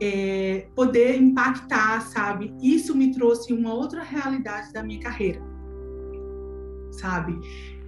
[0.00, 2.54] é, poder impactar, sabe?
[2.62, 5.42] Isso me trouxe uma outra realidade da minha carreira,
[6.92, 7.38] sabe?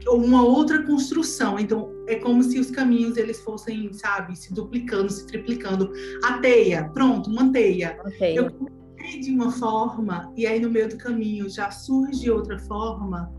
[0.09, 1.59] Uma outra construção.
[1.59, 5.93] Então, é como se os caminhos eles fossem, sabe, se duplicando, se triplicando.
[6.25, 7.99] A teia, pronto, uma teia.
[8.07, 8.39] Okay.
[8.39, 13.33] Eu comecei de uma forma e aí no meio do caminho já surge outra forma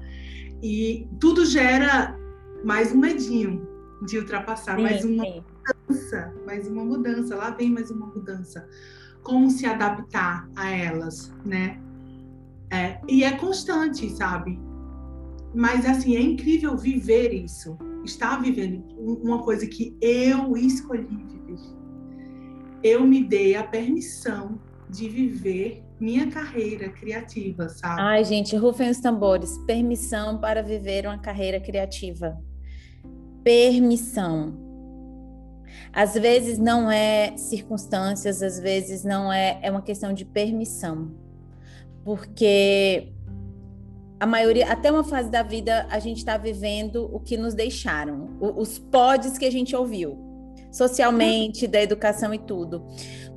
[0.62, 2.18] e tudo gera
[2.64, 3.68] mais um medinho
[4.06, 5.44] de ultrapassar, sim, mais uma sim
[5.88, 8.68] mudança, mais uma mudança, lá vem mais uma mudança.
[9.22, 11.80] Como se adaptar a elas, né?
[12.70, 14.60] É, e é constante, sabe?
[15.54, 17.78] Mas assim, é incrível viver isso.
[18.04, 21.60] está vivendo uma coisa que eu escolhi viver.
[22.84, 28.02] Eu me dei a permissão de viver minha carreira criativa, sabe?
[28.02, 29.58] Ai, gente, rufem os tambores.
[29.60, 32.38] Permissão para viver uma carreira criativa.
[33.44, 34.54] Permissão.
[35.92, 41.12] Às vezes não é circunstâncias, às vezes não é, é uma questão de permissão.
[42.04, 43.14] Porque
[44.20, 48.38] a maioria, até uma fase da vida, a gente está vivendo o que nos deixaram,
[48.40, 50.18] os podes que a gente ouviu,
[50.72, 52.86] socialmente, da educação e tudo.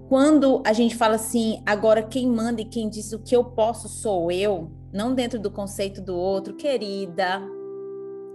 [0.08, 3.88] Quando a gente fala assim, agora quem manda e quem diz o que eu posso
[3.88, 7.42] sou eu, não dentro do conceito do outro, querida,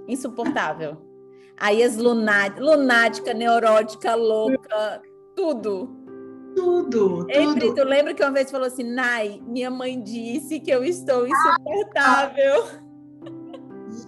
[0.07, 1.11] insuportável.
[1.62, 5.00] Aí as lunática, lunática, neurótica, louca,
[5.36, 5.95] tudo.
[6.56, 7.76] Tudo, tudo.
[7.76, 12.65] tu lembra que uma vez falou assim, Nai, minha mãe disse que eu estou insuportável.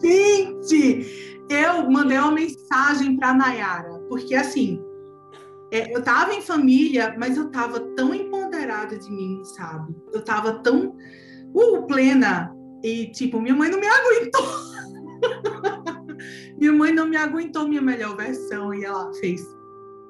[0.01, 4.83] Gente, eu mandei uma mensagem para Nayara, porque assim,
[5.71, 9.95] é, eu tava em família, mas eu tava tão empoderada de mim, sabe?
[10.11, 10.95] Eu tava tão
[11.53, 12.51] uh, plena
[12.83, 14.72] e tipo, minha mãe não me aguentou.
[16.63, 19.45] Minha mãe não me aguentou minha melhor versão e ela fez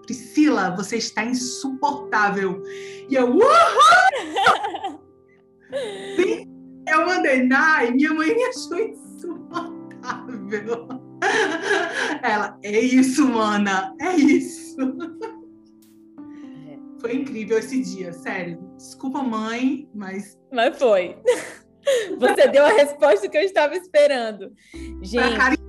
[0.03, 2.61] Priscila, você está insuportável.
[3.09, 3.41] E eu, uhul!
[6.87, 10.87] eu mandei, Nai, minha mãe me achou insuportável.
[12.21, 14.77] Ela, é isso, mana, é isso.
[16.99, 18.59] Foi incrível esse dia, sério.
[18.77, 20.37] Desculpa, mãe, mas.
[20.51, 21.17] Mas foi.
[22.19, 24.53] Você deu a resposta que eu estava esperando.
[25.01, 25.62] Gente,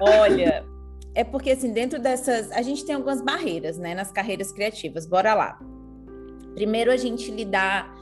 [0.00, 0.64] olha,
[1.14, 5.06] é porque assim, dentro dessas, a gente tem algumas barreiras, né, nas carreiras criativas.
[5.06, 5.58] Bora lá.
[6.54, 7.94] Primeiro a gente lidar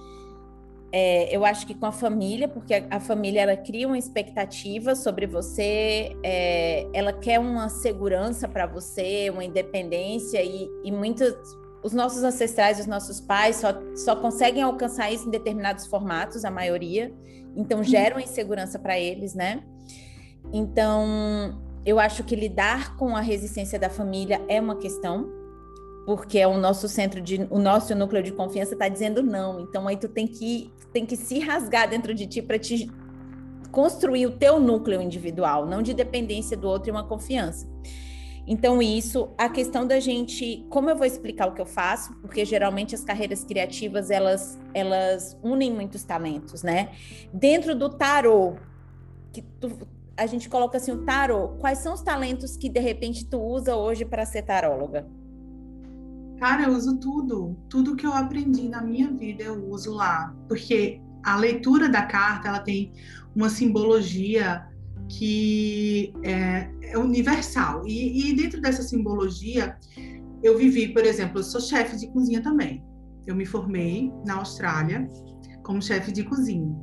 [0.97, 4.95] é, eu acho que com a família, porque a, a, família ela cria uma expectativa
[4.95, 11.35] sobre você, é, ela quer uma segurança para você, uma independência e, e muitos
[11.83, 16.51] os nossos ancestrais, os nossos pais só, só conseguem alcançar isso em determinados formatos, a
[16.51, 17.13] maioria,
[17.57, 17.85] então uhum.
[17.85, 19.65] geram insegurança para eles, né?
[20.57, 25.29] Então, eu acho que lidar com a resistência da família é uma questão,
[26.07, 29.59] porque é o nosso centro de, o nosso núcleo de confiança está dizendo não.
[29.59, 32.89] Então aí tu tem que tem que se rasgar dentro de ti para te
[33.73, 37.69] construir o teu núcleo individual, não de dependência do outro e uma confiança.
[38.47, 42.45] Então, isso, a questão da gente, como eu vou explicar o que eu faço, porque
[42.45, 46.91] geralmente as carreiras criativas elas, elas unem muitos talentos, né?
[47.33, 48.55] Dentro do tarô,
[49.33, 53.27] que tu, a gente coloca assim o tarô, quais são os talentos que de repente
[53.27, 55.07] tu usa hoje para ser taróloga?
[56.39, 61.01] Cara, eu uso tudo, tudo que eu aprendi na minha vida eu uso lá, porque
[61.25, 62.93] a leitura da carta ela tem
[63.35, 64.67] uma simbologia
[65.09, 67.87] que é, é universal.
[67.87, 69.77] E, e, dentro dessa simbologia,
[70.43, 72.85] eu vivi, por exemplo, eu sou chefe de cozinha também.
[73.27, 75.09] Eu me formei na Austrália
[75.63, 76.75] como chefe de cozinha.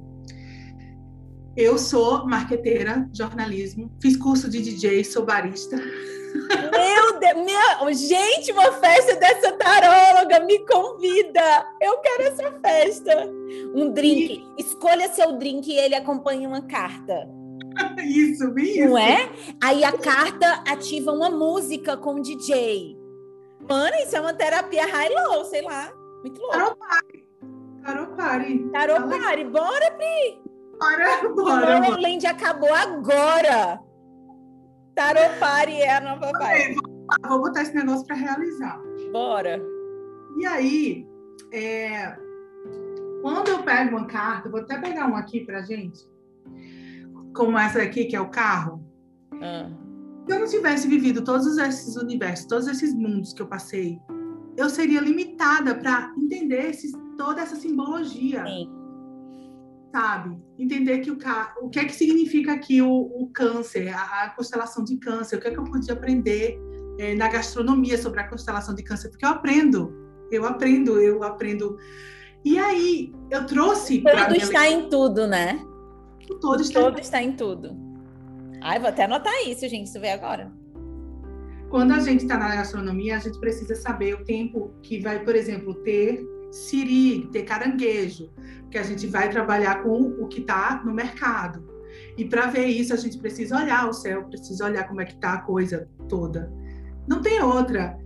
[1.55, 5.75] Eu sou marqueteira, jornalismo, fiz curso de DJ, sou barista.
[5.75, 7.93] Meu Deus, minha...
[7.93, 11.65] gente, uma festa dessa taróloga, me convida.
[11.81, 13.29] Eu quero essa festa.
[13.75, 14.61] Um drink, e...
[14.61, 17.27] escolha seu drink e ele acompanha uma carta.
[18.01, 18.87] isso, isso.
[18.87, 19.29] Não é?
[19.61, 22.97] Aí a carta ativa uma música com o DJ.
[23.67, 25.91] Mano, isso é uma terapia high-low, sei lá.
[26.21, 26.57] Muito louco.
[26.57, 27.25] Tarot Party.
[27.83, 28.69] Tarot Party.
[28.71, 29.43] Tarot Party.
[29.45, 30.40] Bora, Pri.
[30.81, 31.81] Bora, bora.
[31.81, 33.79] Tomorrowland acabou agora.
[34.95, 36.75] Tarot Party é a nova vibe.
[36.75, 38.81] Vou, vou botar esse negócio para realizar.
[39.11, 39.61] Bora.
[40.37, 41.07] E aí,
[41.53, 42.17] é,
[43.21, 46.09] quando eu pego uma carta, vou até pegar uma aqui pra gente
[47.33, 48.83] como essa aqui, que é o carro,
[49.41, 49.69] ah.
[50.25, 53.99] se eu não tivesse vivido todos esses universos, todos esses mundos que eu passei,
[54.57, 58.45] eu seria limitada para entender esses, toda essa simbologia.
[58.45, 58.69] Sim.
[59.91, 60.37] Sabe?
[60.57, 61.17] Entender que o,
[61.61, 65.41] o que é que significa aqui o, o câncer, a, a, constelação de câncer, o
[65.41, 66.57] que é que eu podia aprender
[66.97, 69.93] é, na gastronomia sobre a constelação de câncer, porque eu aprendo,
[70.31, 71.77] eu aprendo, eu aprendo.
[72.45, 74.01] E aí, eu trouxe.
[74.01, 75.59] Tudo está em tudo, né?
[76.29, 77.01] O todo está, todo em...
[77.01, 77.75] está em tudo.
[78.61, 80.51] Ai, vou até anotar isso, gente, isso vê agora.
[81.69, 85.35] Quando a gente está na gastronomia, a gente precisa saber o tempo que vai, por
[85.35, 88.29] exemplo, ter siri, ter caranguejo,
[88.69, 91.71] que a gente vai trabalhar com o que está no mercado.
[92.17, 95.13] E para ver isso, a gente precisa olhar o céu, precisa olhar como é que
[95.13, 96.51] está a coisa toda.
[97.07, 97.97] Não tem outra.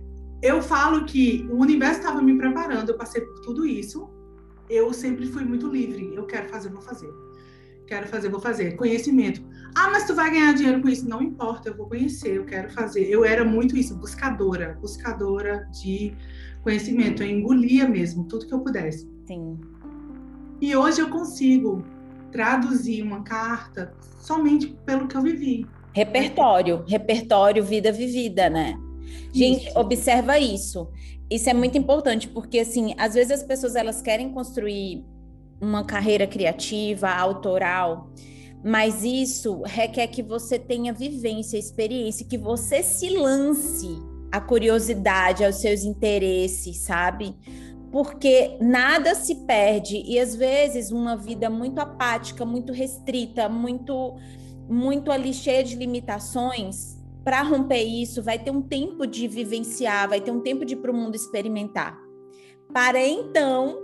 [0.42, 4.08] Eu falo que o universo estava me preparando, eu passei por tudo isso.
[4.68, 6.12] Eu sempre fui muito livre.
[6.14, 7.10] Eu quero fazer, vou fazer.
[7.86, 8.76] quero fazer, vou fazer.
[8.76, 9.42] Conhecimento.
[9.74, 11.08] Ah, mas tu vai ganhar dinheiro com isso?
[11.08, 13.04] Não importa, eu vou conhecer, eu quero fazer.
[13.08, 16.16] Eu era muito isso, buscadora, buscadora de
[16.66, 17.22] conhecimento.
[17.22, 19.08] Eu engolia mesmo tudo que eu pudesse.
[19.24, 19.56] Sim.
[20.60, 21.84] E hoje eu consigo
[22.32, 25.64] traduzir uma carta somente pelo que eu vivi.
[25.92, 28.76] Repertório, repertório, vida vivida, né?
[29.32, 29.78] Gente, isso.
[29.78, 30.88] observa isso.
[31.30, 35.04] Isso é muito importante porque assim, às vezes as pessoas elas querem construir
[35.60, 38.10] uma carreira criativa, autoral,
[38.64, 45.56] mas isso requer que você tenha vivência, experiência, que você se lance à curiosidade, aos
[45.56, 47.34] seus interesses, sabe?
[47.90, 54.14] Porque nada se perde e às vezes uma vida muito apática, muito restrita, muito
[54.68, 60.20] muito ali cheia de limitações, para romper isso vai ter um tempo de vivenciar, vai
[60.20, 61.96] ter um tempo de ir para o mundo experimentar.
[62.72, 63.78] Para então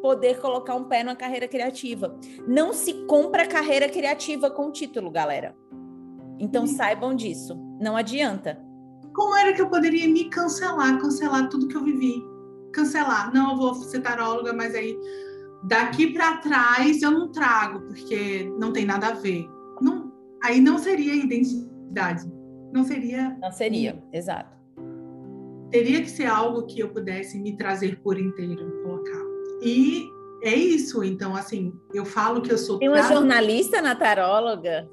[0.00, 2.16] poder colocar um pé na carreira criativa.
[2.46, 5.56] Não se compra carreira criativa com título, galera.
[6.38, 6.68] Então hum.
[6.68, 7.56] saibam disso.
[7.80, 8.65] Não adianta.
[9.16, 12.22] Como era que eu poderia me cancelar, cancelar tudo que eu vivi?
[12.70, 13.32] Cancelar.
[13.32, 14.94] Não, eu vou ser taróloga, mas aí
[15.62, 19.48] daqui para trás eu não trago, porque não tem nada a ver.
[19.80, 20.12] Não,
[20.44, 22.30] aí não seria identidade.
[22.74, 23.34] Não seria.
[23.40, 24.54] Não seria, exato.
[25.70, 29.24] Teria que ser algo que eu pudesse me trazer por inteiro, colocar.
[29.62, 30.06] E
[30.42, 31.02] é isso.
[31.02, 32.78] Então, assim, eu falo que eu sou.
[32.78, 34.86] Tem uma jornalista na taróloga.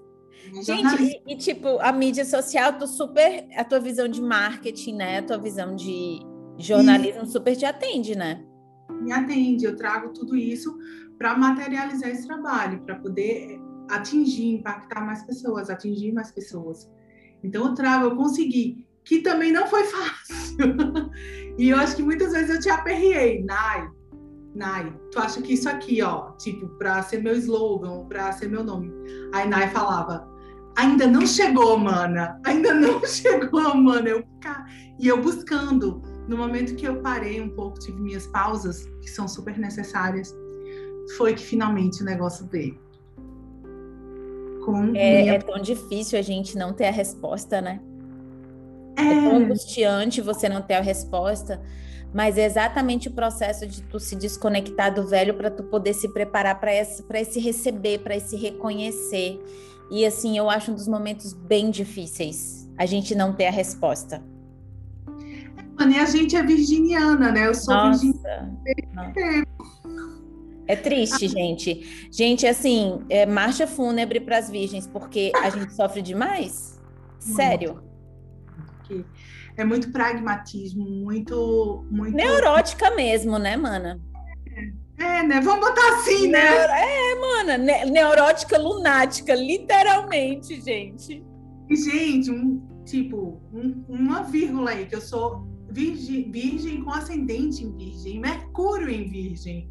[0.62, 3.48] Gente, e, e, tipo, a mídia social, tu super.
[3.56, 5.20] A tua visão de marketing, né?
[5.20, 6.20] A tua visão de
[6.58, 8.44] jornalismo super te atende, né?
[9.02, 10.78] Me atende, eu trago tudo isso
[11.18, 13.60] para materializar esse trabalho, para poder
[13.90, 16.90] atingir, impactar mais pessoas, atingir mais pessoas.
[17.44, 20.58] Então, eu trago, eu consegui, que também não foi fácil.
[21.58, 23.90] e eu acho que muitas vezes eu te aperriei, Nai
[24.56, 28.64] Nai, tu acha que isso aqui, ó, tipo, para ser meu slogan, para ser meu
[28.64, 28.92] nome.
[29.34, 30.28] Aí Nai falava,
[30.76, 34.10] ainda não chegou, mana, ainda não chegou, mana.
[34.10, 34.24] Eu,
[35.00, 36.02] e eu buscando.
[36.28, 40.34] No momento que eu parei um pouco, tive minhas pausas, que são super necessárias,
[41.18, 42.80] foi que finalmente o negócio veio.
[44.64, 45.34] Com é, minha...
[45.34, 47.82] é tão difícil a gente não ter a resposta, né?
[48.96, 49.02] É.
[49.02, 51.60] é tão angustiante você não ter a resposta
[52.14, 56.08] mas é exatamente o processo de tu se desconectar do velho para tu poder se
[56.10, 59.42] preparar para esse, para esse receber, para esse reconhecer.
[59.90, 64.24] E assim, eu acho um dos momentos bem difíceis a gente não ter a resposta.
[65.80, 67.48] E a gente é virginiana, né?
[67.48, 68.00] Eu sou Nossa.
[68.00, 69.46] virginiana.
[70.66, 72.08] É triste, gente.
[72.12, 76.80] Gente, assim, é marcha fúnebre para as virgens, porque a gente sofre demais.
[77.20, 77.84] Sério.
[78.90, 79.06] Muito
[79.56, 82.16] é muito pragmatismo, muito, muito.
[82.16, 84.00] Neurótica mesmo, né, mana?
[84.98, 85.42] É, é né?
[85.42, 86.50] Vamos botar assim, né?
[86.50, 86.74] Neuro...
[86.74, 91.24] É, mana, ne neurótica lunática, literalmente, gente.
[91.70, 97.76] Gente, um, tipo, um, uma vírgula aí, que eu sou virgem, virgem com ascendente em
[97.76, 99.70] virgem, Mercúrio em virgem.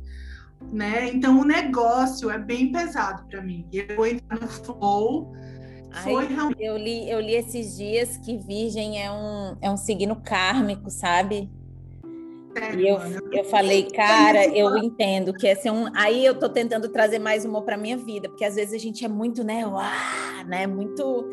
[0.72, 1.08] Né?
[1.12, 3.66] Então o negócio é bem pesado para mim.
[3.72, 5.32] Eu vou entrar no flow
[6.02, 10.16] foi Ai, eu li, eu li esses dias que Virgem é um, é um signo
[10.16, 11.50] kármico, sabe?
[12.76, 12.98] e eu,
[13.32, 15.86] eu falei, cara, eu entendo que esse é um.
[15.94, 19.04] Aí eu tô tentando trazer mais humor para minha vida, porque às vezes a gente
[19.04, 21.26] é muito, né, uá, né, muito,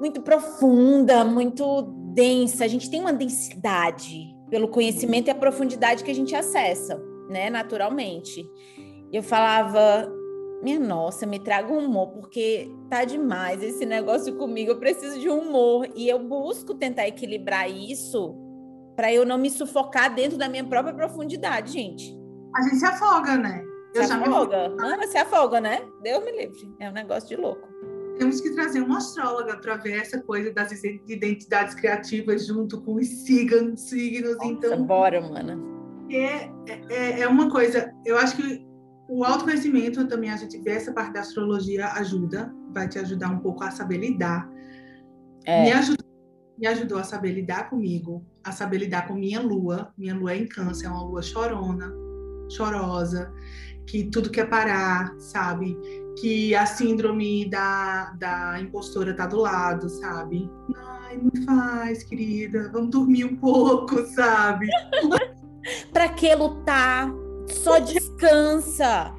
[0.00, 1.82] muito profunda, muito
[2.14, 2.64] densa.
[2.64, 7.50] A gente tem uma densidade pelo conhecimento e a profundidade que a gente acessa, né,
[7.50, 8.48] naturalmente.
[9.12, 10.08] Eu falava,
[10.62, 15.28] minha nossa, me traga um humor, porque tá demais esse negócio comigo, eu preciso de
[15.28, 15.88] humor.
[15.96, 18.36] E eu busco tentar equilibrar isso
[18.94, 22.16] para eu não me sufocar dentro da minha própria profundidade, gente.
[22.54, 23.64] A gente se afoga, né?
[23.94, 24.68] Eu se afoga.
[24.68, 25.06] Me...
[25.08, 25.82] se afoga, né?
[26.02, 26.74] Deus me livre.
[26.78, 27.68] É um negócio de louco.
[28.18, 33.06] Temos que trazer uma astróloga para ver essa coisa das identidades criativas junto com os
[33.06, 33.88] signos.
[33.88, 35.58] signos Nossa, então, bora, mana.
[36.10, 36.50] É,
[36.90, 38.71] é, é uma coisa, eu acho que
[39.08, 43.38] o autoconhecimento também a gente vê essa parte da astrologia ajuda, vai te ajudar um
[43.38, 44.48] pouco a saber lidar.
[45.44, 45.64] É.
[45.64, 46.06] Me, ajudou,
[46.58, 49.92] me ajudou a saber lidar comigo, a saber lidar com minha lua.
[49.98, 51.92] Minha lua é em câncer, é uma lua chorona,
[52.50, 53.32] chorosa,
[53.86, 55.76] que tudo quer parar, sabe?
[56.20, 60.48] Que a síndrome da, da impostora tá do lado, sabe?
[60.76, 64.68] Ai, não faz, querida, vamos dormir um pouco, sabe?
[65.92, 67.21] para que lutar?
[67.48, 69.14] Só descansa.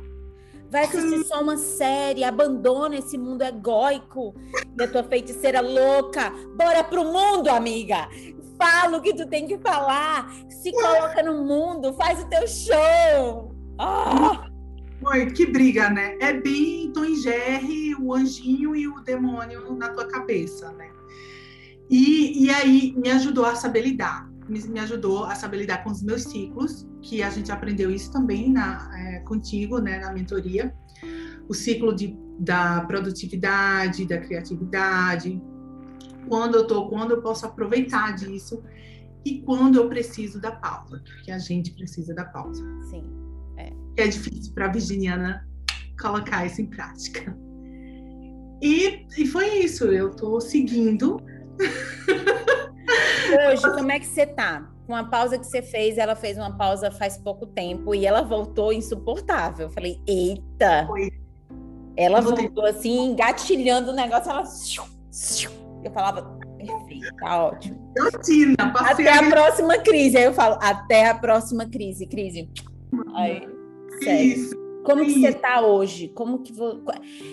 [0.70, 4.34] Vai assistir só uma série, abandona esse mundo egóico
[4.76, 6.32] da tua feiticeira louca.
[6.56, 8.10] Bora pro mundo, amiga.
[8.58, 10.34] Fala o que tu tem que falar.
[10.50, 13.56] Se coloca no mundo, faz o teu show.
[15.06, 16.18] Oi, que briga, né?
[16.20, 20.90] É bem Tom e Jerry, o anjinho e o demônio na tua cabeça, né?
[21.90, 26.02] E, e aí me ajudou a saber lidar, me, ajudou a saber lidar com os
[26.02, 30.74] meus ciclos, que a gente aprendeu isso também na, é, contigo, né, na mentoria.
[31.48, 35.42] O ciclo de, da produtividade, da criatividade,
[36.28, 38.64] quando eu tô, quando eu posso aproveitar disso
[39.26, 42.64] e quando eu preciso da pausa, porque a gente precisa da pausa.
[42.90, 43.04] Sim.
[43.58, 45.48] É, é difícil para a virginiana
[46.00, 47.38] colocar isso em prática.
[48.62, 51.18] E, e foi isso, eu estou seguindo.
[53.36, 54.70] Hoje, como é que você tá?
[54.86, 58.22] Com a pausa que você fez, ela fez uma pausa faz pouco tempo e ela
[58.22, 59.68] voltou insuportável.
[59.68, 60.86] Eu falei, eita!
[60.88, 61.10] Foi.
[61.96, 64.44] Ela voltou assim, engatilhando o negócio, ela.
[65.84, 67.94] Eu falava, perfeito, tá ótimo.
[68.00, 70.18] Rotina, até a próxima crise.
[70.18, 72.50] Aí eu falo, até a próxima crise, crise.
[73.14, 73.48] Aí,
[74.04, 74.26] sério.
[74.26, 74.64] Isso.
[74.84, 76.10] Como que você tá hoje?
[76.10, 76.82] Como que vou...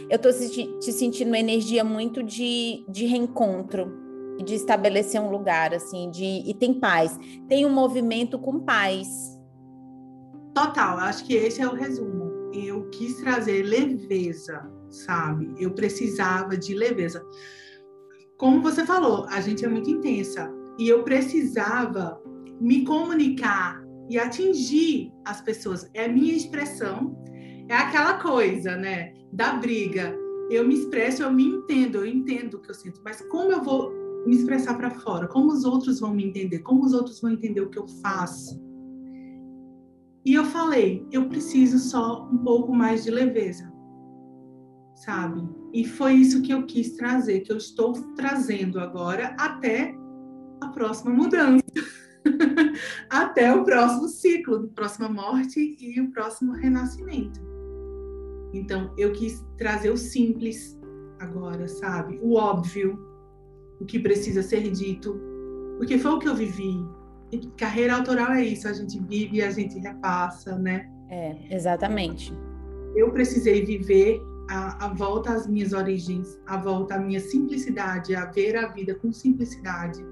[0.08, 4.09] eu tô te sentindo uma energia muito de, de reencontro
[4.42, 7.18] de estabelecer um lugar assim, de e tem paz.
[7.48, 9.38] Tem um movimento com paz.
[10.54, 12.30] Total, acho que esse é o resumo.
[12.52, 15.54] Eu quis trazer leveza, sabe?
[15.58, 17.24] Eu precisava de leveza.
[18.36, 22.20] Como você falou, a gente é muito intensa e eu precisava
[22.60, 25.88] me comunicar e atingir as pessoas.
[25.94, 27.16] É a minha expressão,
[27.68, 30.16] é aquela coisa, né, da briga.
[30.50, 33.62] Eu me expresso, eu me entendo, eu entendo o que eu sinto, mas como eu
[33.62, 35.26] vou me expressar para fora?
[35.26, 36.60] Como os outros vão me entender?
[36.60, 38.60] Como os outros vão entender o que eu faço?
[40.24, 43.72] E eu falei, eu preciso só um pouco mais de leveza,
[44.94, 45.48] sabe?
[45.72, 49.94] E foi isso que eu quis trazer, que eu estou trazendo agora até
[50.60, 51.64] a próxima mudança.
[53.08, 57.40] até o próximo ciclo, próxima morte e o próximo renascimento.
[58.52, 60.78] Então, eu quis trazer o simples
[61.18, 62.18] agora, sabe?
[62.20, 62.98] O óbvio,
[63.80, 65.18] o que precisa ser dito,
[65.78, 66.76] porque foi o que eu vivi.
[67.32, 70.88] E carreira autoral é isso, a gente vive e a gente repassa, né?
[71.08, 72.32] É, exatamente.
[72.94, 78.26] Eu precisei viver a, a, volta às minhas origens, a volta à minha simplicidade, a
[78.26, 80.04] ver a vida com simplicidade,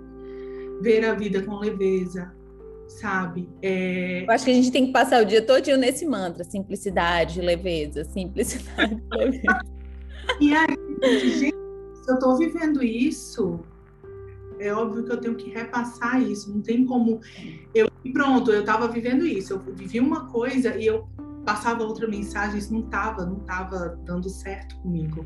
[0.81, 2.33] ver a vida com leveza,
[2.87, 3.49] sabe?
[3.61, 4.25] É...
[4.25, 8.05] Eu acho que a gente tem que passar o dia todo nesse mantra: simplicidade, leveza,
[8.05, 9.59] simplicidade, leveza.
[10.41, 10.77] e aí,
[11.37, 11.57] gente,
[12.09, 13.61] se eu estou vivendo isso,
[14.59, 16.50] é óbvio que eu tenho que repassar isso.
[16.50, 17.20] Não tem como.
[17.74, 19.52] Eu, pronto, eu estava vivendo isso.
[19.52, 21.06] Eu vivi uma coisa e eu
[21.44, 25.22] passava outra mensagem, isso não estava, não estava dando certo comigo.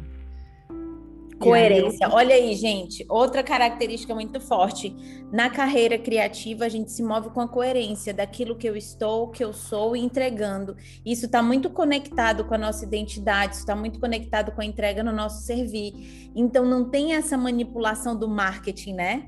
[1.39, 2.09] Coerência.
[2.11, 4.95] Olha aí, gente, outra característica muito forte.
[5.33, 9.43] Na carreira criativa, a gente se move com a coerência daquilo que eu estou, que
[9.43, 10.77] eu sou e entregando.
[11.05, 15.13] Isso está muito conectado com a nossa identidade, está muito conectado com a entrega no
[15.13, 16.31] nosso servir.
[16.35, 19.27] Então, não tem essa manipulação do marketing, né?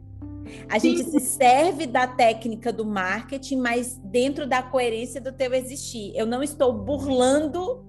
[0.69, 1.19] A gente Sim.
[1.19, 6.13] se serve da técnica do marketing, mas dentro da coerência do teu existir.
[6.15, 7.85] Eu não estou burlando,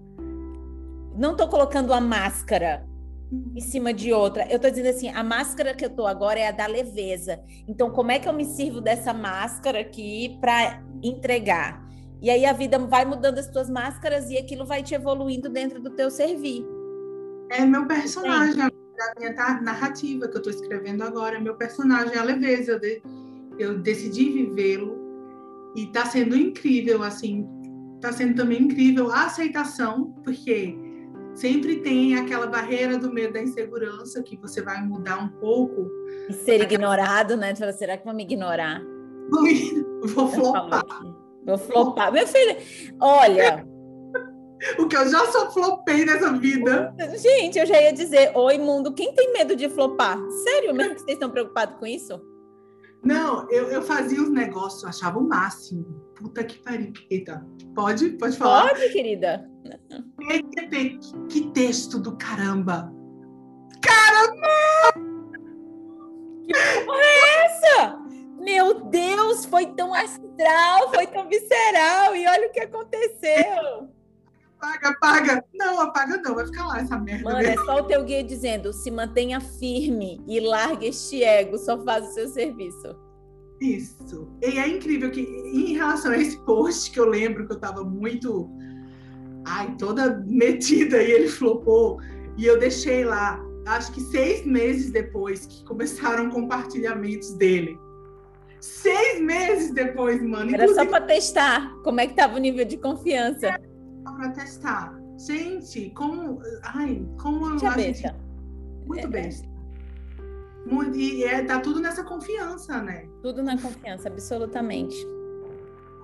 [1.15, 2.85] não estou colocando a máscara
[3.31, 4.47] em cima de outra.
[4.49, 7.39] Eu estou dizendo assim, a máscara que eu estou agora é a da leveza.
[7.67, 11.83] Então, como é que eu me sirvo dessa máscara aqui para entregar?
[12.21, 15.81] E aí a vida vai mudando as tuas máscaras e aquilo vai te evoluindo dentro
[15.81, 16.65] do teu servir.
[17.51, 18.71] É meu personagem, a
[19.19, 21.39] minha narrativa que eu estou escrevendo agora.
[21.39, 22.73] Meu personagem é a leveza.
[22.73, 23.01] Eu, de,
[23.59, 24.97] eu decidi vivê-lo
[25.75, 27.47] e está sendo incrível, assim.
[27.95, 30.77] Está sendo também incrível a aceitação, porque
[31.35, 35.89] sempre tem aquela barreira do medo da insegurança que você vai mudar um pouco.
[36.29, 37.53] E ser ignorado, né?
[37.73, 38.81] Será que vão me ignorar?
[40.13, 40.85] Vou flopar.
[41.45, 42.11] Vou flopar.
[42.11, 42.57] Meu filho,
[43.01, 43.65] olha.
[44.79, 46.93] o que eu já só flopei nessa vida.
[47.17, 50.17] Gente, eu já ia dizer, oi mundo, quem tem medo de flopar?
[50.43, 52.19] Sério mesmo que vocês estão preocupados com isso?
[53.03, 55.85] Não, eu, eu fazia os negócios, achava o máximo.
[56.15, 56.91] Puta que pariu.
[57.09, 58.09] Eita, pode?
[58.11, 58.69] Pode falar?
[58.69, 59.47] Pode, querida.
[60.19, 60.99] Que,
[61.29, 62.91] que texto do caramba!
[63.81, 65.05] Caramba!
[66.45, 66.53] Que
[66.85, 68.05] porra é essa?
[68.39, 73.89] Meu Deus, foi tão astral, foi tão visceral, e olha o que aconteceu.
[74.59, 75.45] Apaga, apaga.
[75.53, 77.23] Não, apaga não, vai ficar lá essa merda.
[77.23, 77.61] Mano, mesmo.
[77.61, 82.09] é só o teu guia dizendo: se mantenha firme e largue este ego, só faz
[82.09, 82.95] o seu serviço.
[83.61, 84.27] Isso.
[84.41, 87.83] E é incrível que, em relação a esse post, que eu lembro que eu tava
[87.83, 88.49] muito.
[89.45, 91.99] Ai, toda metida e ele flopou.
[92.37, 97.77] E eu deixei lá, acho que seis meses depois que começaram compartilhamentos dele.
[98.59, 100.51] Seis meses depois, mano.
[100.51, 103.47] Era Inclusive, só para testar como é que tava o nível de confiança.
[103.47, 103.57] É,
[104.03, 104.99] para testar.
[105.17, 106.41] Gente, como.
[106.63, 107.79] Ai, como acho.
[107.79, 108.03] Gente,
[108.85, 109.47] muito é, besta.
[110.65, 113.07] Muito, e é, tá tudo nessa confiança, né?
[113.21, 114.95] Tudo na confiança, absolutamente.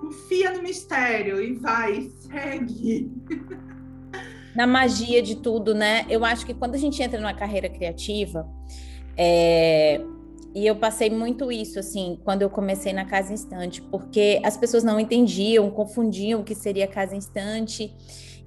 [0.02, 3.08] Confia no mistério e vai, segue.
[4.52, 6.04] Na magia de tudo, né?
[6.10, 8.50] Eu acho que quando a gente entra numa carreira criativa,
[9.16, 10.00] é,
[10.52, 14.82] e eu passei muito isso, assim, quando eu comecei na Casa Instante, porque as pessoas
[14.82, 17.94] não entendiam, confundiam o que seria Casa Instante,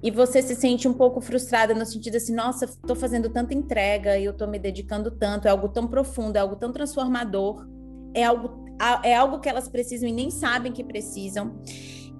[0.02, 4.18] e você se sente um pouco frustrada no sentido assim, nossa, estou fazendo tanta entrega
[4.18, 7.66] e eu estou me dedicando tanto, é algo tão profundo, é algo tão transformador,
[8.12, 8.65] é algo,
[9.02, 11.58] é algo que elas precisam e nem sabem que precisam.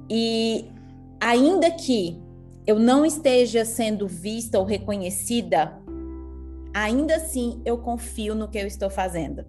[0.09, 0.67] E
[1.21, 2.21] ainda que
[2.67, 5.81] eu não esteja sendo vista ou reconhecida,
[6.75, 9.45] ainda assim eu confio no que eu estou fazendo.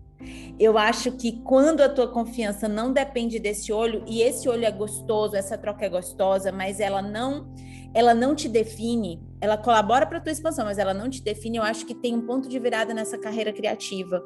[0.60, 4.72] Eu acho que quando a tua confiança não depende desse olho, e esse olho é
[4.72, 7.54] gostoso, essa troca é gostosa, mas ela não
[7.94, 11.64] ela não te define, ela colabora para tua expansão, mas ela não te define, eu
[11.64, 14.22] acho que tem um ponto de virada nessa carreira criativa.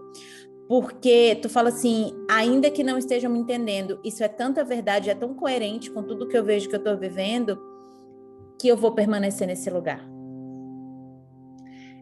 [0.71, 5.13] Porque tu fala assim, ainda que não estejam me entendendo, isso é tanta verdade, é
[5.13, 7.61] tão coerente com tudo que eu vejo que eu estou vivendo,
[8.57, 10.01] que eu vou permanecer nesse lugar.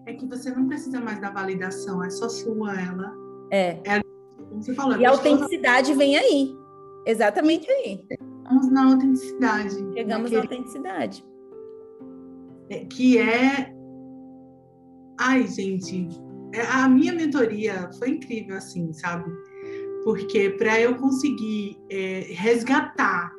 [0.06, 3.12] É que você não precisa mais da validação, é só sua ela.
[3.50, 3.80] É.
[3.86, 4.02] é
[4.38, 6.56] como você falou, é e a autenticidade vem aí.
[7.08, 8.06] Exatamente aí.
[8.08, 9.94] Chegamos na autenticidade.
[9.96, 11.26] Chegamos na autenticidade.
[12.70, 13.74] É, que é.
[15.20, 16.08] Ai, gente,
[16.72, 19.30] a minha mentoria foi incrível, assim, sabe?
[20.04, 23.32] Porque para eu conseguir é, resgatar,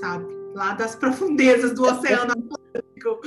[0.00, 3.20] sabe, lá das profundezas do Oceano Atlântico,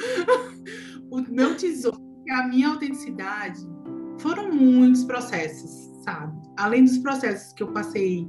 [1.11, 2.01] o meu tesouro,
[2.31, 3.59] a minha autenticidade,
[4.19, 5.71] foram muitos processos,
[6.03, 6.37] sabe?
[6.57, 8.27] Além dos processos que eu passei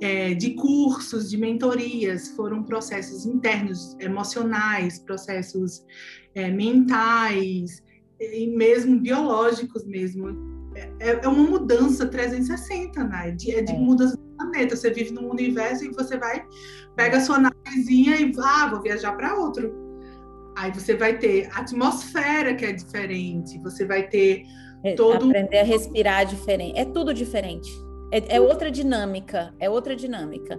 [0.00, 5.84] é, de cursos, de mentorias, foram processos internos, emocionais, processos
[6.34, 7.83] é, mentais
[8.32, 10.54] e mesmo biológicos mesmo.
[11.00, 13.30] É, é uma mudança 360, né?
[13.30, 13.78] De, é de é.
[13.78, 14.76] mudança do planeta.
[14.76, 16.44] Você vive num universo e você vai,
[16.96, 19.72] pega a sua navezinha e ah, vou viajar para outro.
[20.56, 24.44] Aí você vai ter atmosfera que é diferente, você vai ter
[24.84, 25.26] é, todo...
[25.26, 26.78] Aprender a respirar diferente.
[26.78, 27.72] É tudo diferente.
[28.12, 30.56] É, é, outra dinâmica, é outra dinâmica.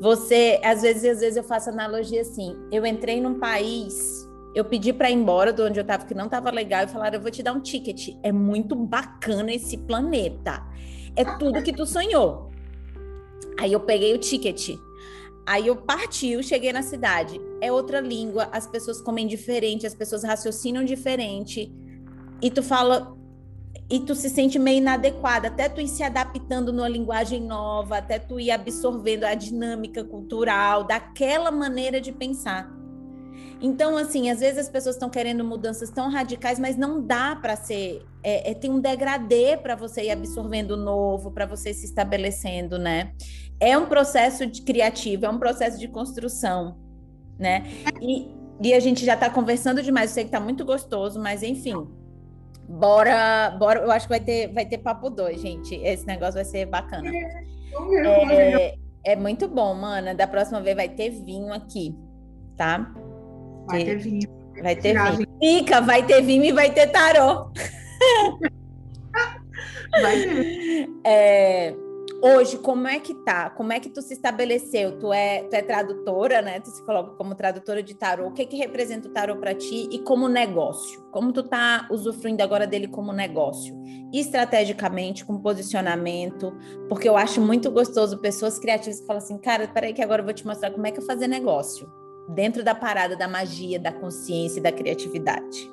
[0.00, 2.56] Você, às vezes, às vezes eu faço analogia assim.
[2.72, 6.26] Eu entrei num país, eu pedi para ir embora de onde eu estava que não
[6.26, 8.16] estava legal e falaram: "Eu vou te dar um ticket.
[8.22, 10.62] É muito bacana esse planeta.
[11.16, 12.50] É tudo que tu sonhou".
[13.58, 14.76] Aí eu peguei o ticket.
[15.46, 17.40] Aí eu parti, eu cheguei na cidade.
[17.60, 21.70] É outra língua, as pessoas comem diferente, as pessoas raciocinam diferente.
[22.40, 23.14] E tu fala,
[23.90, 28.18] e tu se sente meio inadequada, até tu ir se adaptando numa linguagem nova, até
[28.18, 32.83] tu ir absorvendo a dinâmica cultural daquela maneira de pensar.
[33.60, 37.56] Então, assim, às vezes as pessoas estão querendo mudanças tão radicais, mas não dá para
[37.56, 38.02] ser.
[38.22, 42.78] É, é, tem um degradê para você ir absorvendo o novo, para você se estabelecendo,
[42.78, 43.12] né?
[43.60, 46.78] É um processo de criativo, é um processo de construção,
[47.38, 47.64] né?
[48.00, 48.28] E,
[48.62, 51.86] e a gente já está conversando demais, eu sei que está muito gostoso, mas enfim,
[52.68, 55.74] Bora, bora, eu acho que vai ter, vai ter papo 2, gente.
[55.76, 57.10] Esse negócio vai ser bacana.
[58.30, 58.74] É,
[59.04, 60.14] é muito bom, mana.
[60.14, 61.94] Da próxima vez vai ter vinho aqui,
[62.56, 62.92] tá?
[63.66, 64.44] Vai ter vinho.
[64.62, 65.28] Vai ter vinho.
[65.40, 67.50] Fica, vai ter vinho e vai ter tarô.
[70.00, 70.88] vai ter.
[71.04, 71.74] É,
[72.22, 73.50] hoje, como é que tá?
[73.50, 74.98] Como é que tu se estabeleceu?
[74.98, 76.60] Tu é, tu é tradutora, né?
[76.60, 78.28] Tu se coloca como tradutora de tarô.
[78.28, 81.02] O que que representa o tarô para ti e como negócio?
[81.10, 83.74] Como tu tá usufruindo agora dele como negócio?
[84.12, 86.56] Estrategicamente, com posicionamento,
[86.88, 90.24] porque eu acho muito gostoso pessoas criativas que falam assim, cara, peraí que agora eu
[90.24, 92.03] vou te mostrar como é que eu fazer negócio.
[92.28, 95.70] Dentro da parada da magia, da consciência e da criatividade.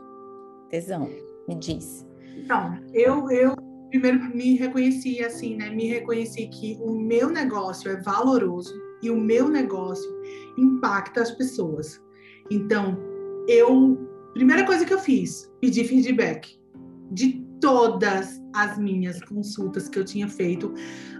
[0.70, 1.10] Tesão,
[1.48, 2.06] me diz.
[2.36, 3.56] Então, eu, eu
[3.90, 5.70] primeiro me reconheci assim, né?
[5.70, 10.10] Me reconheci que o meu negócio é valoroso e o meu negócio
[10.58, 12.02] impacta as pessoas.
[12.50, 12.98] Então,
[13.48, 16.58] eu primeira coisa que eu fiz, pedi feedback
[17.12, 20.74] de todas as minhas consultas que eu tinha feito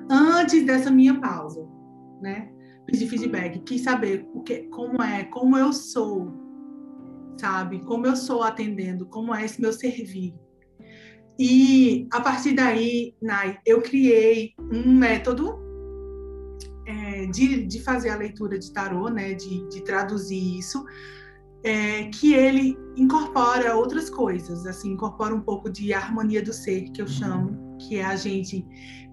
[0.10, 1.68] antes dessa minha pausa,
[2.22, 2.50] né?
[2.86, 6.34] Pedi feedback, quis saber o que, como é, como eu sou,
[7.40, 7.80] sabe?
[7.86, 10.34] Como eu sou atendendo, como é esse meu servir.
[11.40, 15.58] E a partir daí, Nai, eu criei um método
[16.86, 20.86] é, de, de fazer a leitura de tarô, né, de, de traduzir isso,
[21.64, 27.02] é, que ele incorpora outras coisas, assim, incorpora um pouco de harmonia do ser, que
[27.02, 28.66] eu chamo, que é a gente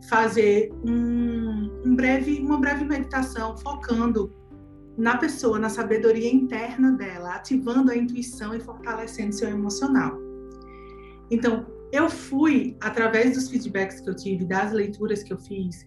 [0.09, 4.33] fazer um, um breve, uma breve meditação focando
[4.97, 10.19] na pessoa, na sabedoria interna dela, ativando a intuição e fortalecendo seu emocional.
[11.31, 15.87] Então, eu fui, através dos feedbacks que eu tive, das leituras que eu fiz,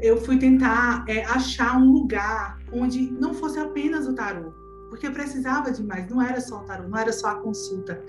[0.00, 4.52] eu fui tentar é, achar um lugar onde não fosse apenas o tarô,
[4.88, 8.02] porque precisava de mais, não era só o tarô, não era só a consulta.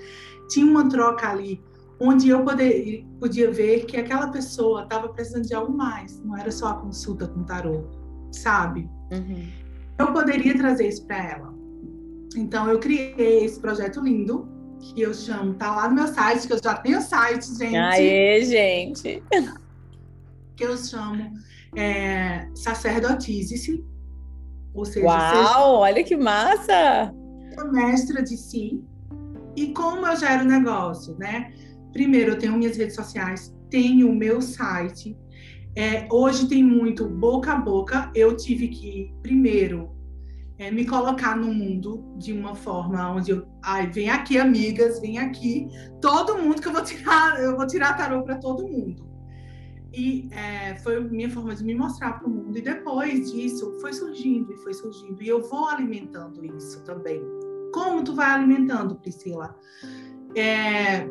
[0.48, 1.62] Tinha uma troca ali,
[2.00, 6.52] onde eu poder, podia ver que aquela pessoa estava precisando de algo mais, não era
[6.52, 7.84] só a consulta com o tarô,
[8.32, 8.90] sabe?
[9.12, 9.60] Uhum
[10.00, 11.54] eu poderia trazer isso para ela.
[12.36, 14.48] Então, eu criei esse projeto lindo,
[14.80, 17.76] que eu chamo, tá lá no meu site, que eu já tenho site, gente.
[17.76, 19.22] Aê, gente!
[20.56, 21.34] Que eu chamo
[21.76, 23.84] é, Sacerdotize-se.
[24.74, 27.14] Ou seja, Uau, olha que massa!
[27.72, 28.82] Mestra de si.
[29.56, 31.52] E como eu gero negócio, né?
[31.92, 35.18] Primeiro, eu tenho minhas redes sociais, tenho o meu site,
[35.76, 38.12] é, hoje tem muito boca a boca.
[38.16, 39.92] Eu tive que, primeiro,
[40.58, 43.48] é, me colocar no mundo de uma forma onde eu.
[43.64, 45.68] Ai, vem aqui, amigas, vem aqui.
[46.02, 49.08] Todo mundo que eu vou tirar, eu vou tirar tarô para todo mundo.
[49.94, 52.58] E é, foi minha forma de me mostrar para o mundo.
[52.58, 55.22] E depois disso, foi surgindo e foi surgindo.
[55.24, 57.22] E eu vou alimentando isso também.
[57.74, 59.56] Como tu vai alimentando, Priscila?
[60.36, 61.08] É,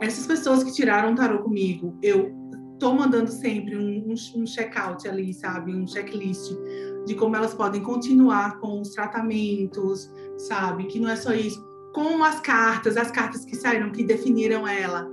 [0.00, 2.32] essas pessoas que tiraram tarô comigo, eu
[2.74, 5.74] estou mandando sempre um, um, um check-out ali, sabe?
[5.74, 6.52] Um checklist
[7.04, 10.84] de como elas podem continuar com os tratamentos, sabe?
[10.84, 11.66] Que não é só isso.
[11.92, 15.08] Com as cartas, as cartas que saíram, que definiram ela,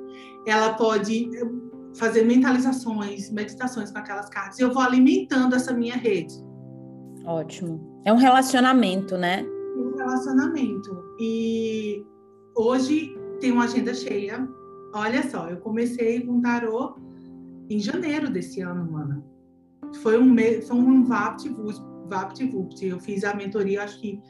[0.46, 1.50] ela pode eh,
[1.98, 4.60] fazer mentalizações, meditações com aquelas cartas.
[4.60, 6.36] E eu vou alimentando essa minha rede.
[7.26, 8.02] Ótimo.
[8.06, 9.44] É um relacionamento, né?
[9.76, 11.04] Um relacionamento.
[11.20, 12.06] E
[12.56, 14.48] hoje tem uma agenda cheia.
[14.96, 16.96] Olha só, eu comecei com tarô
[17.70, 19.22] em janeiro desse ano, mana.
[20.02, 22.86] Foi um, foi um VaptVupt.
[22.86, 24.22] Eu fiz a mentoria, acho que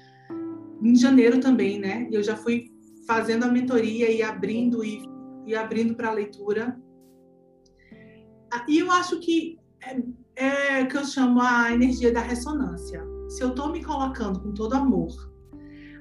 [0.82, 2.08] em janeiro também, né?
[2.10, 2.72] E eu já fui
[3.06, 5.08] fazendo a mentoria e abrindo e,
[5.46, 6.76] e abrindo para leitura.
[8.52, 9.60] Ah, e eu acho que
[10.36, 13.04] é, é que eu chamo a energia da ressonância.
[13.30, 15.12] Se eu estou me colocando com todo amor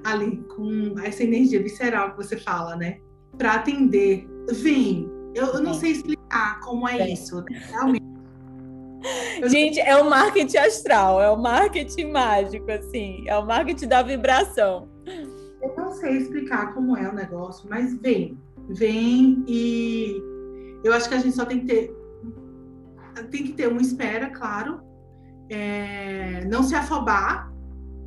[0.05, 2.99] ali, com essa energia visceral que você fala, né?
[3.37, 5.11] Para atender, vem.
[5.35, 7.13] Eu, eu não sei explicar como é, é.
[7.13, 7.63] isso, né?
[7.71, 8.05] realmente.
[9.49, 14.89] Gente, é o marketing astral, é o marketing mágico, assim, é o marketing da vibração.
[15.61, 18.39] Eu não sei explicar como é o negócio, mas vem,
[18.69, 20.23] vem e
[20.83, 21.97] eu acho que a gente só tem que ter,
[23.31, 24.81] tem que ter uma espera, claro,
[25.51, 27.53] é, não se afobar,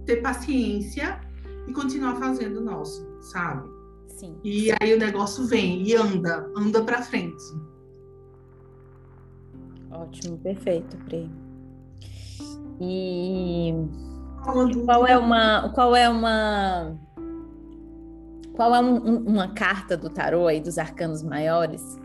[0.06, 1.20] ter paciência
[1.68, 3.76] e continuar fazendo o nosso, sabe?
[4.18, 4.36] Sim.
[4.43, 7.43] E aí o negócio vem e anda, anda para frente.
[9.91, 11.32] Ótimo, perfeito, Pri.
[12.82, 13.74] E
[14.86, 16.99] qual é uma, qual é uma,
[18.55, 21.97] qual é um, uma carta do tarô aí dos arcanos maiores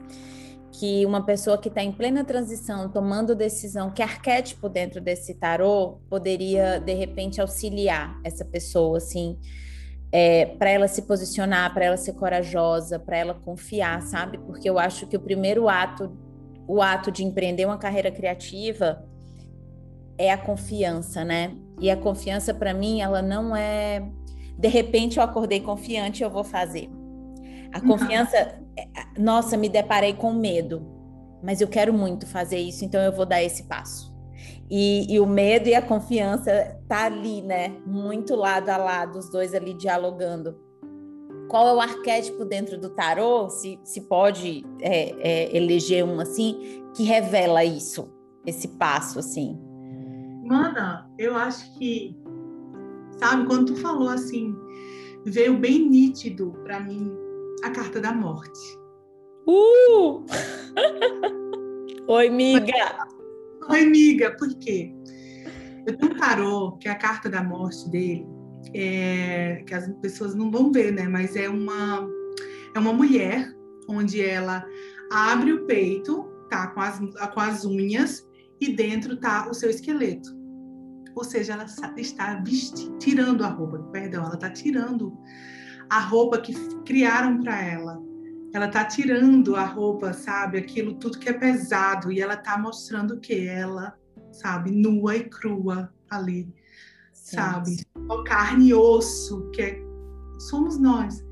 [0.70, 6.00] que uma pessoa que está em plena transição, tomando decisão, que arquétipo dentro desse tarô
[6.10, 9.38] poderia de repente auxiliar essa pessoa, assim,
[10.12, 14.38] é, para ela se posicionar, para ela ser corajosa, para ela confiar, sabe?
[14.38, 16.12] Porque eu acho que o primeiro ato
[16.66, 19.04] o ato de empreender uma carreira criativa
[20.16, 21.56] é a confiança, né?
[21.80, 24.02] E a confiança para mim, ela não é
[24.58, 26.88] de repente eu acordei confiante, eu vou fazer.
[27.72, 28.86] A confiança, é,
[29.18, 30.86] nossa, me deparei com medo,
[31.42, 34.11] mas eu quero muito fazer isso, então eu vou dar esse passo.
[34.74, 37.76] E, e, o medo e a confiança tá ali, né?
[37.84, 40.56] Muito lado a lado, os dois ali dialogando
[41.52, 46.82] qual é o arquétipo dentro do tarô, se, se pode é, é, eleger um assim,
[46.96, 48.10] que revela isso,
[48.46, 49.60] esse passo assim?
[50.46, 52.16] Mana, eu acho que,
[53.18, 54.56] sabe, quando tu falou assim,
[55.26, 57.12] veio bem nítido para mim
[57.62, 58.78] a carta da morte.
[59.46, 60.24] Uh!
[62.08, 62.96] Oi, miga!
[63.68, 64.92] Oi, miga, por quê?
[65.86, 68.26] Eu tenho um tarô, que é a carta da morte dele,
[68.74, 71.06] é, que as pessoas não vão ver, né?
[71.08, 72.08] Mas é uma,
[72.74, 73.54] é uma mulher
[73.88, 74.64] onde ela
[75.10, 78.26] abre o peito, tá com as, com as unhas,
[78.60, 80.30] e dentro tá o seu esqueleto.
[81.14, 81.92] Ou seja, ela está
[82.98, 85.16] tirando a roupa, perdão, ela está tirando
[85.88, 86.54] a roupa que
[86.84, 88.11] criaram para ela.
[88.54, 90.58] Ela está tirando a roupa, sabe?
[90.58, 93.96] Aquilo tudo que é pesado, e ela está mostrando que ela,
[94.30, 96.52] sabe, nua e crua ali
[97.22, 97.86] sabe?
[98.06, 99.82] Só carne e osso, que é,
[100.38, 101.24] somos nós.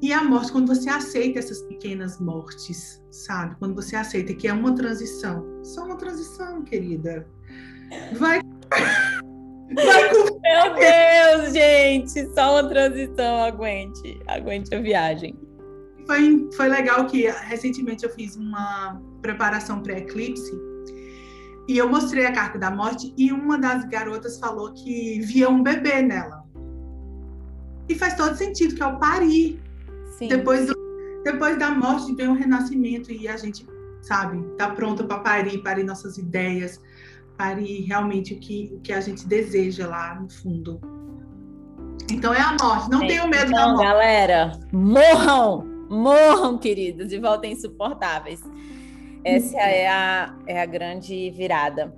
[0.00, 3.54] E a morte, quando você aceita essas pequenas mortes, sabe?
[3.58, 5.44] Quando você aceita que é uma transição.
[5.64, 7.26] Só uma transição, querida.
[8.18, 8.40] Vai.
[9.74, 15.38] Vai com Meu Deus, gente, só uma transição, aguente, aguente a viagem.
[16.06, 20.52] Foi, foi legal que recentemente eu fiz uma preparação para eclipse
[21.68, 25.62] e eu mostrei a carta da morte e uma das garotas falou que via um
[25.62, 26.44] bebê nela.
[27.88, 29.60] E faz todo sentido, que é o parir.
[30.18, 30.28] Sim.
[30.28, 30.74] Depois, do,
[31.24, 33.66] depois da morte vem o renascimento e a gente,
[34.00, 36.80] sabe, tá pronto para parir, parir nossas ideias,
[37.36, 40.80] parir realmente o que, o que a gente deseja lá no fundo.
[42.10, 43.84] Então é a morte, não é, tenham medo então, da morte.
[43.84, 45.71] galera, morram!
[45.92, 48.40] Morram, queridos, e voltem insuportáveis.
[49.22, 51.94] Essa é a, é a grande virada.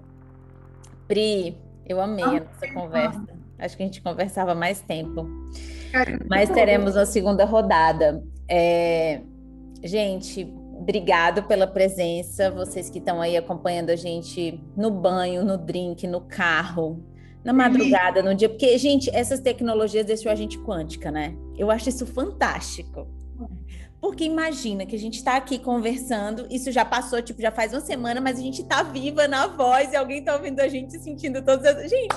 [1.07, 3.25] Pri, eu amei a nossa conversa.
[3.57, 5.29] Acho que a gente conversava mais tempo.
[6.29, 8.21] Mas teremos a segunda rodada.
[8.49, 9.21] É...
[9.81, 12.51] Gente, obrigado pela presença.
[12.51, 17.01] Vocês que estão aí acompanhando a gente no banho, no drink, no carro,
[17.45, 18.49] na madrugada, no dia.
[18.49, 21.37] Porque, gente, essas tecnologias deixam a gente quântica, né?
[21.57, 23.07] Eu acho isso fantástico.
[24.05, 27.81] Porque imagina que a gente está aqui conversando, isso já passou, tipo, já faz uma
[27.81, 31.43] semana, mas a gente está viva na voz e alguém está ouvindo a gente sentindo
[31.43, 31.91] todas as.
[31.91, 32.15] Gente!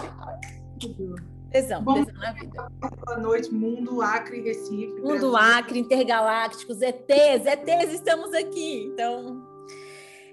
[1.50, 2.68] Tesão, Bom, tesão na vida.
[3.06, 5.00] Boa noite, Mundo Acre Recife.
[5.00, 5.34] Mundo.
[5.38, 8.92] Acre, Intergalácticos, ETs, ETs, estamos aqui.
[8.92, 9.47] Então,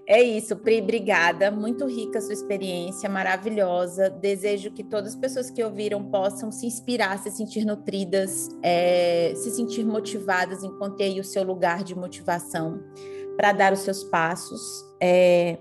[0.06, 1.50] é isso, Pri, obrigada.
[1.50, 4.10] Muito rica a sua experiência, maravilhosa.
[4.10, 9.50] Desejo que todas as pessoas que ouviram possam se inspirar, se sentir nutridas, é, se
[9.50, 10.62] sentir motivadas.
[10.62, 12.82] Encontre aí o seu lugar de motivação
[13.36, 14.60] para dar os seus passos.
[15.00, 15.58] É,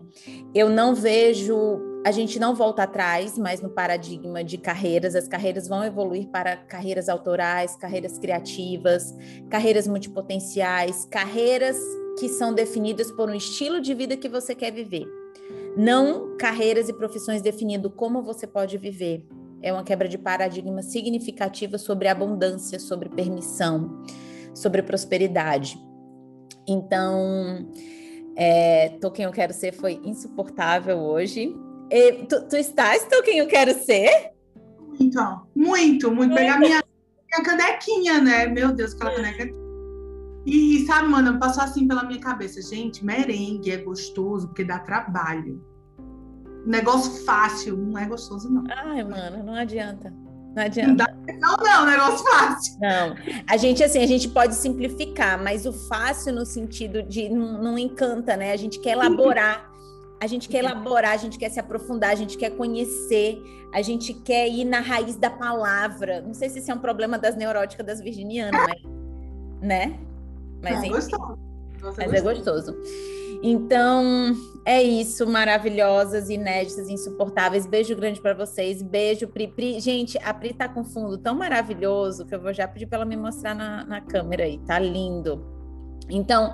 [0.54, 5.68] eu não vejo, a gente não volta atrás, mas no paradigma de carreiras, as carreiras
[5.68, 9.16] vão evoluir para carreiras autorais, carreiras criativas,
[9.49, 11.78] carreiras multipotenciais, carreiras
[12.20, 15.08] que são definidas por um estilo de vida que você quer viver.
[15.78, 19.26] Não carreiras e profissões definindo como você pode viver.
[19.62, 24.04] É uma quebra de paradigma significativa sobre abundância, sobre permissão,
[24.54, 25.80] sobre prosperidade.
[26.68, 27.66] Então,
[28.36, 31.56] é, Tô Quem Eu Quero Ser foi insuportável hoje.
[31.90, 34.32] E, tu, tu estás Tô Quem Eu Quero Ser?
[35.00, 36.36] Muito, muito, muito.
[36.36, 36.84] Pegar minha,
[37.32, 38.48] minha canequinha, né?
[38.48, 39.64] Meu Deus, aquela caneca
[40.46, 45.64] e, sabe, mano, passou assim pela minha cabeça, gente, merengue é gostoso porque dá trabalho.
[46.66, 48.64] Negócio fácil não é gostoso, não.
[48.70, 50.14] Ai, mano, não adianta.
[50.56, 51.06] Não adianta.
[51.40, 52.78] Não, não, negócio fácil.
[52.80, 53.16] Não.
[53.48, 57.78] A gente, assim, a gente pode simplificar, mas o fácil no sentido de não, não
[57.78, 58.52] encanta, né?
[58.52, 59.72] A gente quer elaborar.
[60.24, 63.43] A gente quer elaborar, a gente quer se aprofundar, a gente quer conhecer,
[63.74, 66.21] a gente quer ir na raiz da palavra.
[66.21, 68.82] Não sei se isso é um problema das neuróticas das virginianas, mas,
[69.61, 69.99] né?
[70.61, 71.39] Mas, é gostoso.
[71.97, 72.74] mas é gostoso.
[73.43, 74.34] Então,
[74.65, 77.65] é isso, maravilhosas, inéditas, insuportáveis.
[77.65, 78.82] Beijo grande para vocês.
[78.82, 79.49] Beijo, Pri.
[79.49, 79.82] Pri.
[79.82, 83.05] Gente, a Pri tá com fundo tão maravilhoso que eu vou já pedir para ela
[83.05, 84.57] me mostrar na, na câmera aí.
[84.59, 85.45] Tá lindo.
[86.09, 86.53] Então,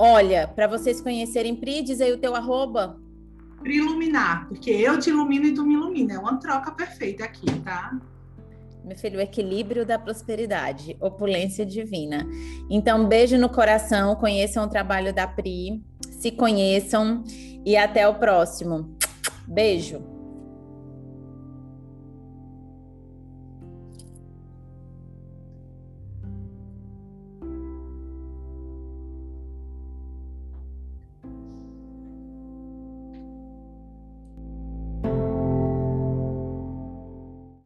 [0.00, 2.98] olha, para vocês conhecerem Pri, diz aí o teu arroba.
[3.60, 6.14] Pri iluminar, porque eu te ilumino e tu me ilumina.
[6.14, 8.00] É uma troca perfeita aqui, tá?
[8.82, 12.26] meu filho, o equilíbrio da prosperidade, opulência divina.
[12.68, 17.22] Então, beijo no coração, conheçam o trabalho da Pri, se conheçam
[17.64, 18.96] e até o próximo.
[19.46, 20.09] Beijo.